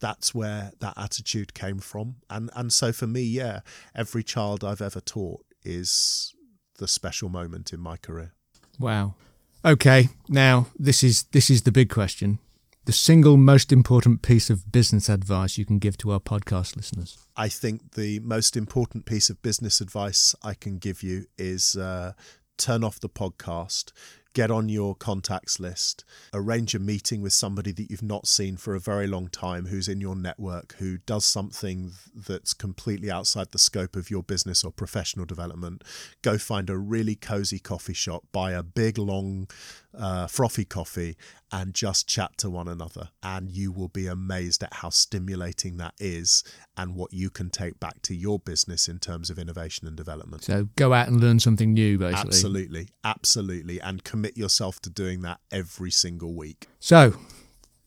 [0.00, 2.16] that's where that attitude came from.
[2.30, 3.60] And and so for me, yeah,
[3.94, 6.34] every child I've ever taught is
[6.78, 8.32] the special moment in my career.
[8.78, 9.14] Wow.
[9.62, 12.38] Okay, now this is this is the big question.
[12.86, 17.18] The single most important piece of business advice you can give to our podcast listeners.
[17.36, 22.14] I think the most important piece of business advice I can give you is uh,
[22.56, 23.92] turn off the podcast,
[24.32, 28.74] get on your contacts list, arrange a meeting with somebody that you've not seen for
[28.74, 33.58] a very long time who's in your network, who does something that's completely outside the
[33.58, 35.82] scope of your business or professional development.
[36.22, 39.48] Go find a really cozy coffee shop, buy a big, long,
[39.96, 41.16] uh, frothy coffee,
[41.52, 43.10] and just chat to one another.
[43.22, 46.44] And you will be amazed at how stimulating that is
[46.76, 50.44] and what you can take back to your business in terms of innovation and development.
[50.44, 52.28] So go out and learn something new, basically.
[52.28, 52.88] Absolutely.
[53.04, 53.80] Absolutely.
[53.80, 56.68] And commit yourself to doing that every single week.
[56.78, 57.14] So,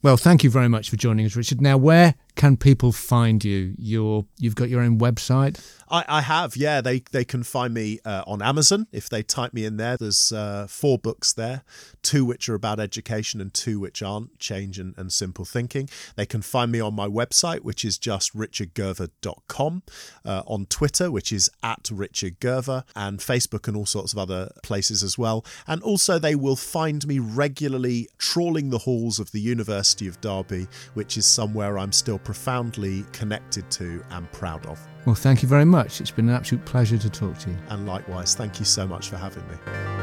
[0.02, 1.62] well, thank you very much for joining us, Richard.
[1.62, 3.74] Now, where can people find you?
[3.78, 5.60] Your you've got your own website.
[5.94, 6.82] I, I have, yeah.
[6.82, 9.96] They they can find me uh, on Amazon if they type me in there.
[9.96, 11.62] There's uh, four books there,
[12.02, 15.88] two which are about education and two which aren't, change and, and simple thinking.
[16.16, 19.84] They can find me on my website, which is just richardgerver.com,
[20.26, 25.04] uh, on Twitter, which is at richardgerver, and Facebook and all sorts of other places
[25.04, 25.46] as well.
[25.68, 30.68] And also they will find me regularly trawling the halls of the University of Derby,
[30.96, 34.80] which is somewhere I'm still profoundly connected to and proud of.
[35.06, 36.02] Well, thank you very much.
[36.02, 37.58] It's been an absolute pleasure to talk to you.
[37.70, 40.03] And likewise, thank you so much for having me.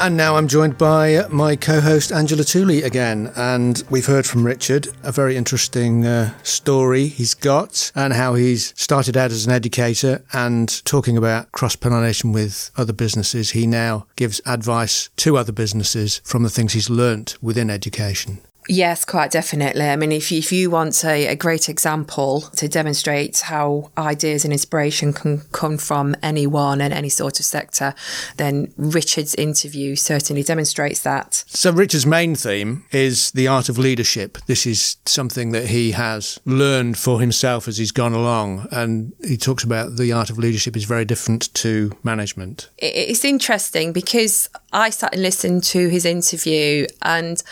[0.00, 3.32] And now I'm joined by my co host Angela Tooley again.
[3.36, 8.74] And we've heard from Richard a very interesting uh, story he's got and how he's
[8.76, 13.50] started out as an educator and talking about cross pollination with other businesses.
[13.50, 18.40] He now gives advice to other businesses from the things he's learnt within education.
[18.68, 19.88] Yes, quite definitely.
[19.88, 24.44] I mean, if you, if you want a, a great example to demonstrate how ideas
[24.44, 27.94] and inspiration can come from anyone and any sort of sector,
[28.36, 31.44] then Richard's interview certainly demonstrates that.
[31.46, 34.38] So, Richard's main theme is the art of leadership.
[34.46, 38.66] This is something that he has learned for himself as he's gone along.
[38.70, 42.70] And he talks about the art of leadership is very different to management.
[42.78, 47.42] It's interesting because I sat and listened to his interview and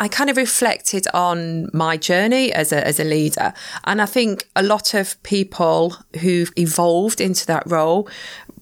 [0.00, 3.52] I kind of reflected on my journey as a, as a leader.
[3.84, 8.08] And I think a lot of people who've evolved into that role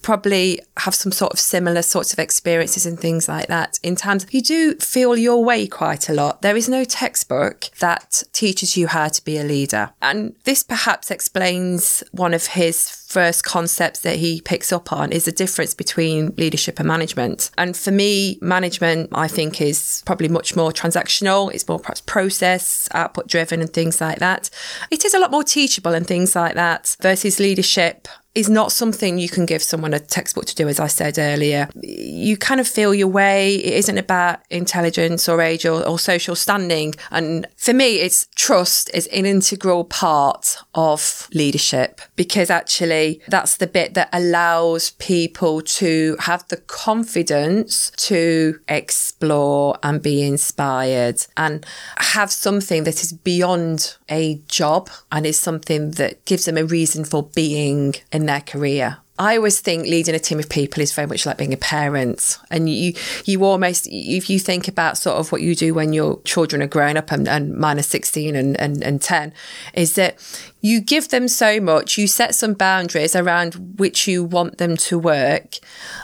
[0.03, 3.79] probably have some sort of similar sorts of experiences and things like that.
[3.85, 6.43] In terms you do feel your way quite a lot.
[6.43, 9.91] There is no textbook that teaches you how to be a leader.
[10.03, 15.25] And this perhaps explains one of his first concepts that he picks up on is
[15.25, 17.51] the difference between leadership and management.
[17.57, 21.53] And for me management i think is probably much more transactional.
[21.53, 24.51] It's more perhaps process output driven and things like that.
[24.91, 29.19] It is a lot more teachable and things like that versus leadership is not something
[29.19, 31.69] you can give someone a textbook to do, as I said earlier.
[31.83, 33.57] You kind of feel your way.
[33.57, 36.95] It isn't about intelligence or age or, or social standing.
[37.11, 43.67] And for me, it's trust is an integral part of leadership because actually that's the
[43.67, 51.67] bit that allows people to have the confidence to explore and be inspired and
[51.97, 57.05] have something that is beyond a job and is something that gives them a reason
[57.05, 58.99] for being in their career.
[59.21, 62.39] I always think leading a team of people is very much like being a parent.
[62.53, 66.23] And you, you almost, if you think about sort of what you do when your
[66.23, 69.33] children are grown up and, and mine are 16 and, and, and 10,
[69.75, 70.17] is that
[70.61, 74.99] you give them so much, you set some boundaries around which you want them to
[74.99, 75.57] work,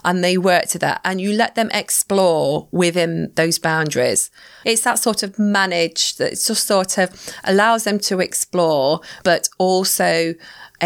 [0.05, 4.31] and they work to that, and you let them explore within those boundaries.
[4.65, 10.35] It's that sort of manage that just sort of allows them to explore, but also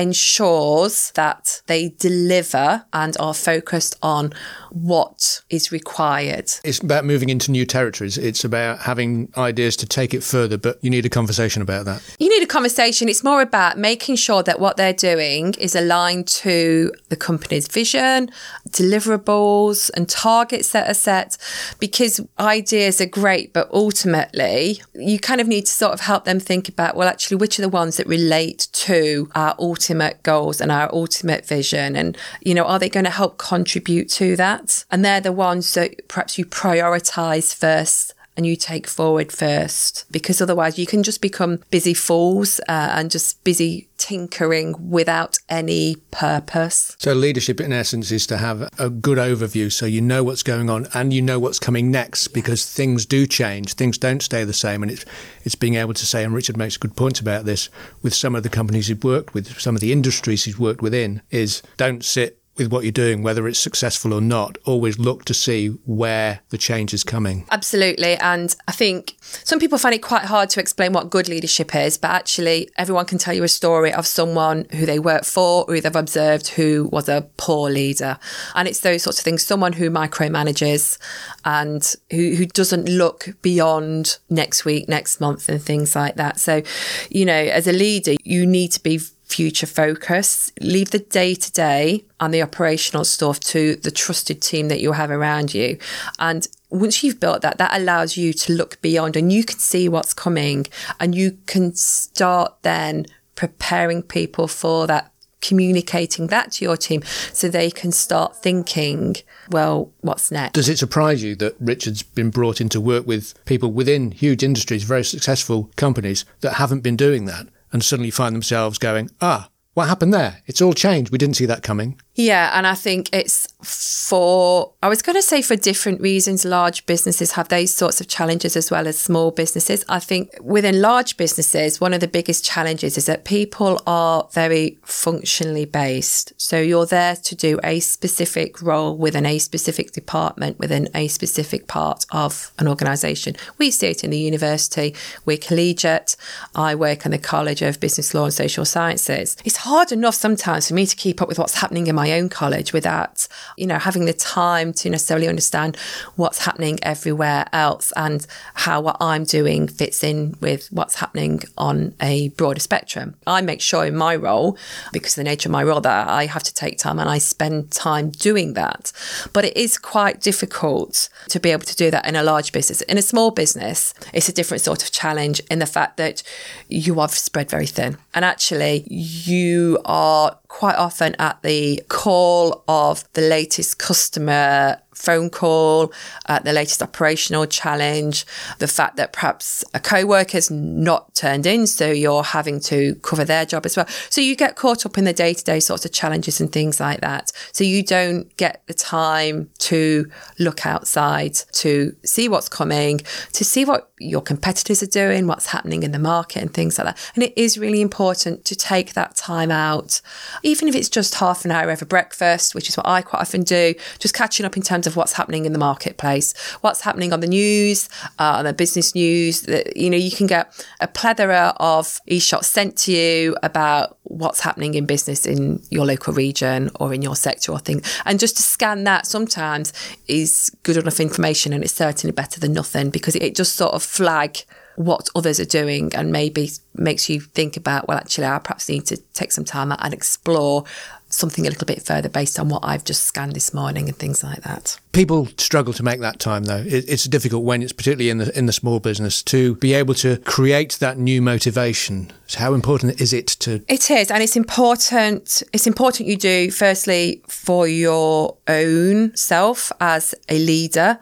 [0.00, 4.32] ensures that they deliver and are focused on
[4.70, 6.50] what is required.
[6.64, 8.18] It's about moving into new territories.
[8.18, 12.02] It's about having ideas to take it further, but you need a conversation about that.
[12.18, 13.08] You need a conversation.
[13.08, 18.30] It's more about making sure that what they're doing is aligned to the company's vision,
[18.70, 21.36] deliverables, and targets that are set
[21.78, 26.40] because ideas are great, but ultimately you kind of need to sort of help them
[26.40, 30.72] think about well, actually, which are the ones that relate to our ultimate goals and
[30.72, 31.96] our ultimate vision?
[31.96, 34.57] And, you know, are they going to help contribute to that?
[34.90, 40.40] And they're the ones that perhaps you prioritize first and you take forward first because
[40.40, 46.94] otherwise you can just become busy fools uh, and just busy tinkering without any purpose.
[47.00, 50.70] So, leadership in essence is to have a good overview so you know what's going
[50.70, 54.52] on and you know what's coming next because things do change, things don't stay the
[54.52, 54.84] same.
[54.84, 55.04] And it's,
[55.42, 57.68] it's being able to say, and Richard makes a good point about this
[58.02, 61.22] with some of the companies he's worked with, some of the industries he's worked within,
[61.32, 65.34] is don't sit with what you're doing, whether it's successful or not, always look to
[65.34, 67.46] see where the change is coming.
[67.50, 68.16] Absolutely.
[68.16, 71.98] And I think some people find it quite hard to explain what good leadership is,
[71.98, 75.80] but actually, everyone can tell you a story of someone who they work for who
[75.80, 78.18] they've observed who was a poor leader.
[78.54, 80.98] And it's those sorts of things someone who micromanages
[81.44, 86.40] and who, who doesn't look beyond next week, next month, and things like that.
[86.40, 86.62] So,
[87.10, 90.50] you know, as a leader, you need to be future focus.
[90.60, 94.92] Leave the day to day and the operational stuff to the trusted team that you
[94.92, 95.78] have around you.
[96.18, 99.88] And once you've built that, that allows you to look beyond and you can see
[99.88, 100.66] what's coming
[100.98, 107.00] and you can start then preparing people for that communicating that to your team
[107.32, 109.14] so they can start thinking,
[109.50, 110.54] well, what's next?
[110.54, 114.42] Does it surprise you that Richard's been brought in to work with people within huge
[114.42, 117.46] industries, very successful companies that haven't been doing that?
[117.72, 120.42] And suddenly find themselves going, ah, what happened there?
[120.46, 121.12] It's all changed.
[121.12, 122.00] We didn't see that coming.
[122.18, 126.84] Yeah, and I think it's for, I was going to say for different reasons, large
[126.84, 129.84] businesses have those sorts of challenges as well as small businesses.
[129.88, 134.80] I think within large businesses, one of the biggest challenges is that people are very
[134.82, 136.32] functionally based.
[136.38, 141.68] So you're there to do a specific role within a specific department, within a specific
[141.68, 143.36] part of an organisation.
[143.58, 144.92] We see it in the university,
[145.24, 146.16] we're collegiate.
[146.52, 149.36] I work in the College of Business Law and Social Sciences.
[149.44, 152.18] It's hard enough sometimes for me to keep up with what's happening in my my
[152.18, 155.76] own college without, you know, having the time to necessarily understand
[156.16, 161.94] what's happening everywhere else and how what I'm doing fits in with what's happening on
[162.00, 163.14] a broader spectrum.
[163.26, 164.56] I make sure in my role,
[164.92, 167.18] because of the nature of my role, that I have to take time and I
[167.18, 168.92] spend time doing that.
[169.32, 172.80] But it is quite difficult to be able to do that in a large business.
[172.82, 176.22] In a small business, it's a different sort of challenge in the fact that
[176.68, 177.98] you are spread very thin.
[178.14, 185.92] And actually, you are quite often at the call of the latest customer phone call,
[186.26, 188.26] uh, the latest operational challenge,
[188.58, 193.46] the fact that perhaps a co-worker's not turned in, so you're having to cover their
[193.46, 193.86] job as well.
[194.10, 197.32] So you get caught up in the day-to-day sorts of challenges and things like that.
[197.52, 203.00] So you don't get the time to look outside, to see what's coming,
[203.32, 206.86] to see what your competitors are doing, what's happening in the market and things like
[206.86, 207.12] that.
[207.14, 210.00] And it is really important to take that time out,
[210.42, 213.42] even if it's just half an hour over breakfast, which is what I quite often
[213.42, 217.20] do, just catching up in terms of what's happening in the marketplace, what's happening on
[217.20, 219.42] the news, uh, on the business news.
[219.42, 224.40] That you know, you can get a plethora of e-shots sent to you about what's
[224.40, 227.82] happening in business in your local region or in your sector or thing.
[228.04, 229.72] And just to scan that sometimes
[230.08, 233.82] is good enough information, and it's certainly better than nothing because it just sort of
[233.82, 234.38] flag
[234.78, 238.86] what others are doing and maybe makes you think about, well, actually, I perhaps need
[238.86, 240.64] to take some time out and explore
[241.08, 244.22] something a little bit further based on what I've just scanned this morning and things
[244.22, 244.78] like that.
[244.92, 246.64] People struggle to make that time though.
[246.66, 250.18] It's difficult when it's particularly in the in the small business to be able to
[250.18, 252.12] create that new motivation.
[252.26, 256.50] So how important is it to It is and it's important it's important you do
[256.50, 260.98] firstly for your own self as a leader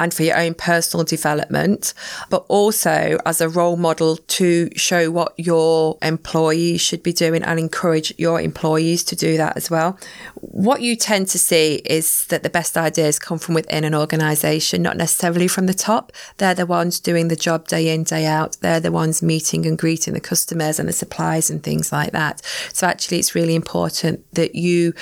[0.00, 1.94] and for your own personal development,
[2.30, 7.58] but also as a role model to show what your employees should be doing and
[7.58, 9.98] encourage your employees to do that as well.
[10.34, 14.82] What you tend to see is that the best ideas come from within an organisation,
[14.82, 16.12] not necessarily from the top.
[16.38, 18.56] They're the ones doing the job day in, day out.
[18.60, 22.42] They're the ones meeting and greeting the customers and the suppliers and things like that.
[22.72, 24.94] So actually, it's really important that you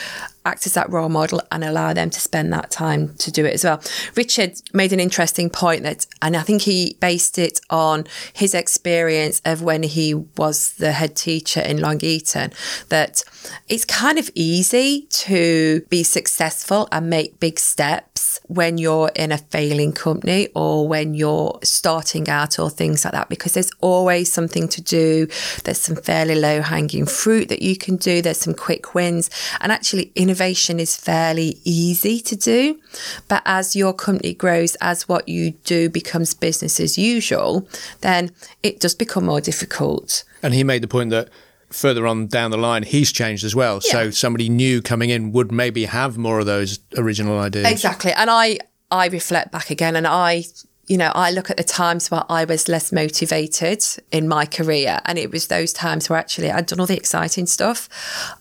[0.46, 3.54] act as that role model and allow them to spend that time to do it
[3.54, 3.82] as well.
[4.14, 9.42] Richard made an interesting point that, and I think he based it on his experience
[9.44, 12.52] of when he was the head teacher in Long Eaton,
[12.88, 13.24] that
[13.68, 19.38] it's kind of easy to be successful and make big steps when you're in a
[19.38, 24.68] failing company or when you're starting out or things like that, because there's always something
[24.68, 25.26] to do.
[25.64, 28.22] There's some fairly low hanging fruit that you can do.
[28.22, 29.28] There's some quick wins.
[29.60, 30.35] And actually, innovation
[30.80, 32.80] is fairly easy to do.
[33.28, 37.68] But as your company grows, as what you do becomes business as usual,
[38.00, 38.30] then
[38.62, 40.24] it does become more difficult.
[40.42, 41.28] And he made the point that
[41.70, 43.80] further on down the line, he's changed as well.
[43.84, 43.92] Yeah.
[43.92, 47.70] So somebody new coming in would maybe have more of those original ideas.
[47.70, 48.12] Exactly.
[48.12, 48.58] And I
[48.90, 50.44] I reflect back again and I
[50.86, 55.00] you know, I look at the times where I was less motivated in my career,
[55.04, 57.88] and it was those times where actually I'd done all the exciting stuff,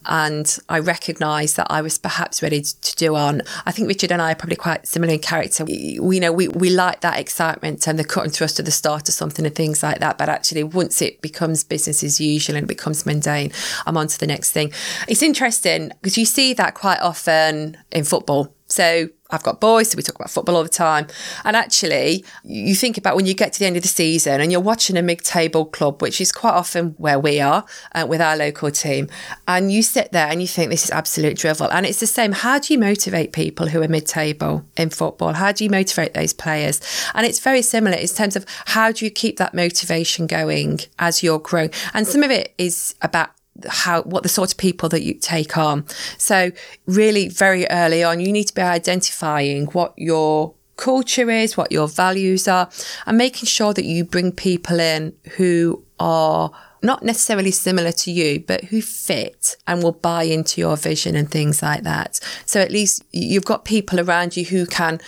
[0.06, 3.42] and I recognised that I was perhaps ready to do on.
[3.66, 5.66] I think Richard and I are probably quite similar in character.
[5.66, 8.72] We, you know, we, we like that excitement and the cut and thrust of the
[8.72, 10.18] start of something and things like that.
[10.18, 13.52] But actually, once it becomes business as usual and it becomes mundane,
[13.88, 14.72] I'm on to the next thing.
[15.08, 18.54] It's interesting because you see that quite often in football.
[18.68, 21.08] So I've got boys, so we talk about football all the time.
[21.44, 24.52] And actually, you think about when you get to the end of the season and
[24.52, 28.22] you're watching a mid table club, which is quite often where we are uh, with
[28.22, 29.10] our local team,
[29.48, 31.72] and you sit there and you think this is absolute drivel.
[31.72, 32.34] And it's the same.
[32.34, 35.34] How do you motivate people who are mid table in football?
[35.34, 36.80] How do you motivate those players?
[37.16, 41.24] And it's very similar in terms of how do you keep that motivation going as
[41.24, 41.72] you're growing?
[41.96, 43.32] And some of it is about
[43.70, 45.86] how what the sort of people that you take on.
[46.18, 46.52] So
[46.86, 51.88] really very early on you need to be identifying what your culture is, what your
[51.88, 52.70] values are,
[53.06, 56.52] and making sure that you bring people in who are
[56.82, 61.32] not necessarily similar to you, but who fit and will buy into your vision and
[61.32, 62.20] things like that.
[62.46, 65.02] So at least you've got people around you who can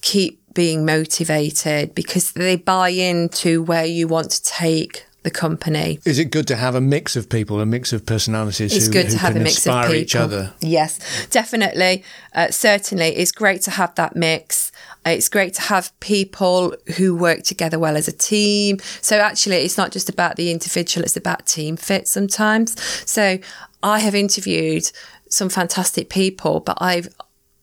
[0.00, 5.98] keep being motivated because they buy into where you want to take the company.
[6.04, 8.74] Is it good to have a mix of people, a mix of personalities?
[8.74, 10.02] It's who, good who to have a mix inspire of people.
[10.02, 10.52] each other.
[10.60, 10.98] Yes,
[11.30, 12.02] definitely.
[12.34, 14.72] Uh, certainly, it's great to have that mix.
[15.06, 18.78] Uh, It's great to have people who work together well as a team.
[19.00, 22.76] So actually, it's not just about the individual; it's about team fit sometimes.
[23.04, 23.38] So
[23.82, 24.90] I have interviewed
[25.28, 27.08] some fantastic people, but I've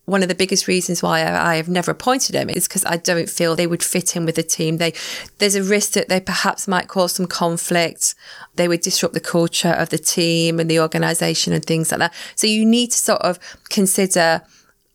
[0.06, 2.96] one of the biggest reasons why I, I have never appointed them is because I
[2.96, 4.78] don't feel they would fit in with the team.
[4.78, 4.94] They
[5.38, 8.14] there's a risk that they perhaps might cause some conflict.
[8.54, 12.14] They would disrupt the culture of the team and the organisation and things like that.
[12.36, 13.38] So you need to sort of
[13.68, 14.42] consider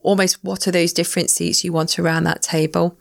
[0.03, 2.97] almost what are those different seats you want around that table.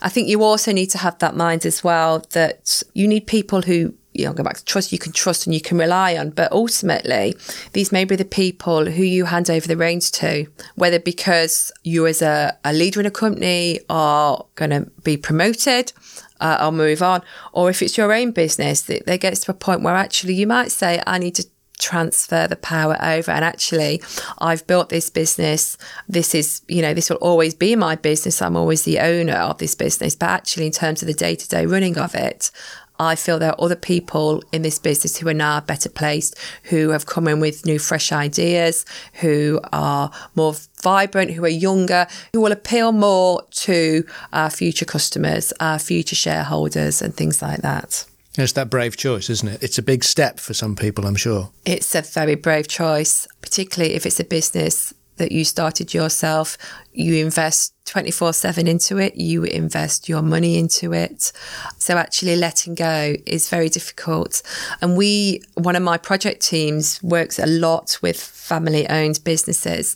[0.00, 3.62] I think you also need to have that mind as well that you need people
[3.62, 6.30] who you know, go back to trust you can trust and you can rely on.
[6.30, 7.36] But ultimately,
[7.72, 12.06] these may be the people who you hand over the reins to, whether because you
[12.06, 15.92] as a, a leader in a company are going to be promoted
[16.40, 19.54] uh, or move on, or if it's your own business, that they get to a
[19.54, 21.46] point where actually you might say, I need to
[21.78, 24.02] transfer the power over and actually
[24.38, 25.78] I've built this business.
[26.08, 28.42] This is you know this will always be my business.
[28.42, 30.16] I'm always the owner of this business.
[30.16, 32.50] But actually in terms of the day-to-day running of it
[32.98, 36.90] I feel there are other people in this business who are now better placed, who
[36.90, 38.84] have come in with new, fresh ideas,
[39.14, 45.52] who are more vibrant, who are younger, who will appeal more to our future customers,
[45.60, 48.04] our future shareholders, and things like that.
[48.36, 49.62] It's that brave choice, isn't it?
[49.62, 51.50] It's a big step for some people, I'm sure.
[51.64, 56.56] It's a very brave choice, particularly if it's a business that you started yourself.
[56.92, 61.32] You invest 24 7 into it, you invest your money into it.
[61.78, 64.42] So, actually, letting go is very difficult.
[64.80, 69.94] And we, one of my project teams, works a lot with family owned businesses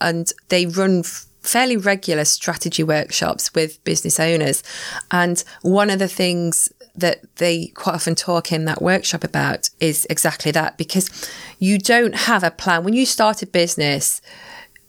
[0.00, 1.04] and they run
[1.42, 4.62] fairly regular strategy workshops with business owners.
[5.10, 10.06] And one of the things that they quite often talk in that workshop about is
[10.10, 11.10] exactly that because
[11.58, 12.84] you don't have a plan.
[12.84, 14.20] When you start a business,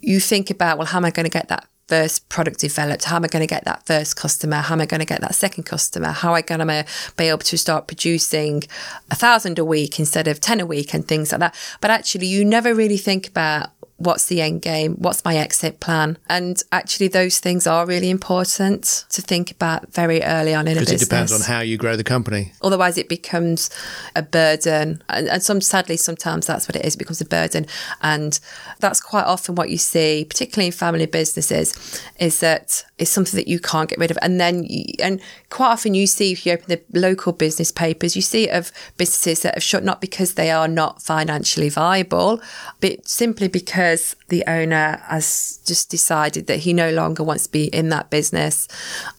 [0.03, 3.05] you think about, well, how am I going to get that first product developed?
[3.05, 4.57] How am I going to get that first customer?
[4.57, 6.11] How am I going to get that second customer?
[6.11, 6.85] How am I going to
[7.17, 8.63] be able to start producing
[9.11, 11.55] a thousand a week instead of 10 a week and things like that?
[11.81, 13.69] But actually, you never really think about
[14.03, 14.95] what's the end game?
[14.95, 16.17] What's my exit plan?
[16.29, 20.79] And actually, those things are really important to think about very early on in a
[20.79, 20.89] business.
[20.89, 22.51] Because it depends on how you grow the company.
[22.61, 23.69] Otherwise, it becomes
[24.15, 25.03] a burden.
[25.09, 26.95] And, and some, sadly, sometimes that's what it is.
[26.95, 27.65] It becomes a burden.
[28.01, 28.39] And
[28.79, 33.47] that's quite often what you see, particularly in family businesses, is that it's something that
[33.47, 34.17] you can't get rid of.
[34.21, 35.19] And then, you, and
[35.53, 39.43] quite often you see, if you open the local business papers, you see of businesses
[39.43, 42.41] that have shut not because they are not financially viable,
[42.81, 47.65] but simply because the owner has just decided that he no longer wants to be
[47.65, 48.67] in that business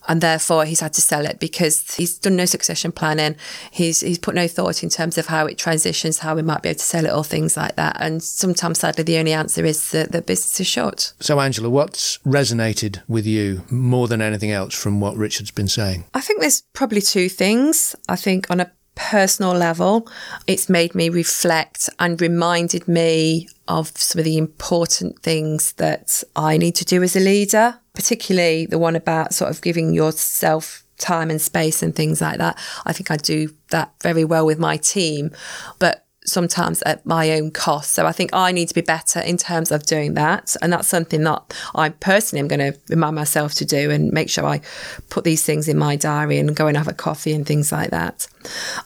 [0.09, 3.33] and therefore he's had to sell it because he's done no succession planning
[3.71, 6.67] he's he's put no thought in terms of how it transitions how we might be
[6.67, 9.91] able to sell it or things like that and sometimes sadly the only answer is
[9.91, 14.73] that the business is shut So, Angela, what's resonated with you more than anything else
[14.73, 16.03] from what Richard's been saying?
[16.13, 17.95] I think there's probably two things.
[18.09, 20.07] I think on a personal level,
[20.47, 26.57] it's made me reflect and reminded me of some of the important things that I
[26.57, 31.29] need to do as a leader, particularly the one about sort of giving yourself time
[31.29, 32.57] and space and things like that.
[32.85, 35.31] I think I do that very well with my team.
[35.79, 37.93] But sometimes at my own cost.
[37.93, 40.55] So I think I need to be better in terms of doing that.
[40.61, 44.29] And that's something that I personally am going to remind myself to do and make
[44.29, 44.61] sure I
[45.09, 47.91] put these things in my diary and go and have a coffee and things like
[47.91, 48.27] that.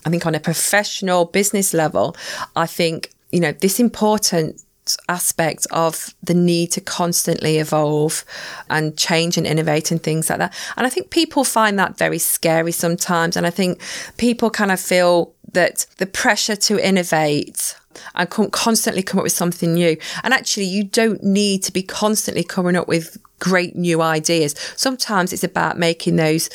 [0.06, 2.16] I think on a professional business level,
[2.56, 4.62] I think, you know, this important
[5.08, 8.26] aspect of the need to constantly evolve
[8.70, 10.56] and change and innovate and things like that.
[10.78, 13.38] And I think people find that very scary sometimes.
[13.38, 13.82] And I think
[14.18, 17.76] people kind of feel that the pressure to innovate
[18.16, 19.98] and constantly come up with something new.
[20.24, 24.56] And actually, you don't need to be constantly coming up with great new ideas.
[24.76, 26.50] Sometimes it's about making those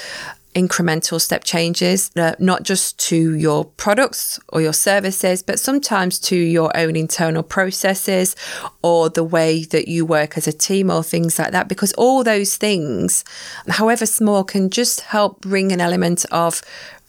[0.54, 6.36] incremental step changes, uh, not just to your products or your services, but sometimes to
[6.36, 8.36] your own internal processes
[8.82, 11.68] or the way that you work as a team or things like that.
[11.68, 13.24] Because all those things,
[13.68, 16.62] however small, can just help bring an element of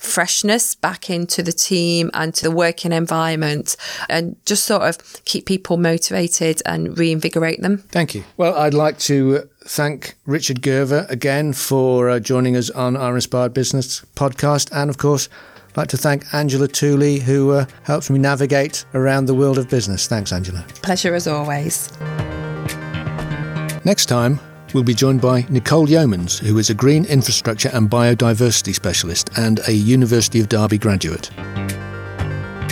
[0.06, 3.76] freshness back into the team and to the working environment
[4.10, 7.80] and just sort of keep people motivated and reinvigorate them.
[7.90, 8.24] Thank you.
[8.38, 13.54] Well, I'd like to thank Richard Gerver again for uh, joining us on our Inspired
[13.54, 14.70] Business podcast.
[14.72, 15.28] And of course,
[15.70, 19.70] I'd like to thank Angela Tooley, who uh, helps me navigate around the world of
[19.70, 20.08] business.
[20.08, 20.64] Thanks, Angela.
[20.82, 21.92] Pleasure as always.
[23.84, 24.40] Next time,
[24.76, 29.62] we'll be joined by Nicole Yeomans, who is a green infrastructure and biodiversity specialist and
[29.68, 31.32] a University of Derby graduate.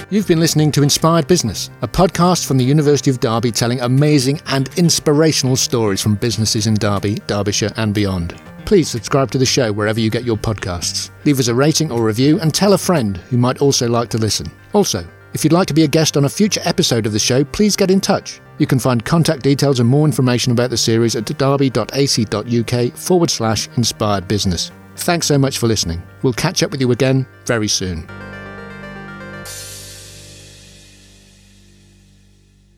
[0.09, 4.41] You've been listening to Inspired Business, a podcast from the University of Derby telling amazing
[4.47, 8.39] and inspirational stories from businesses in Derby, Derbyshire, and beyond.
[8.65, 11.09] Please subscribe to the show wherever you get your podcasts.
[11.23, 14.17] Leave us a rating or review and tell a friend who might also like to
[14.17, 14.51] listen.
[14.73, 17.43] Also, if you'd like to be a guest on a future episode of the show,
[17.43, 18.39] please get in touch.
[18.59, 23.67] You can find contact details and more information about the series at derby.ac.uk forward slash
[23.77, 24.71] inspired business.
[24.95, 26.03] Thanks so much for listening.
[26.21, 28.07] We'll catch up with you again very soon.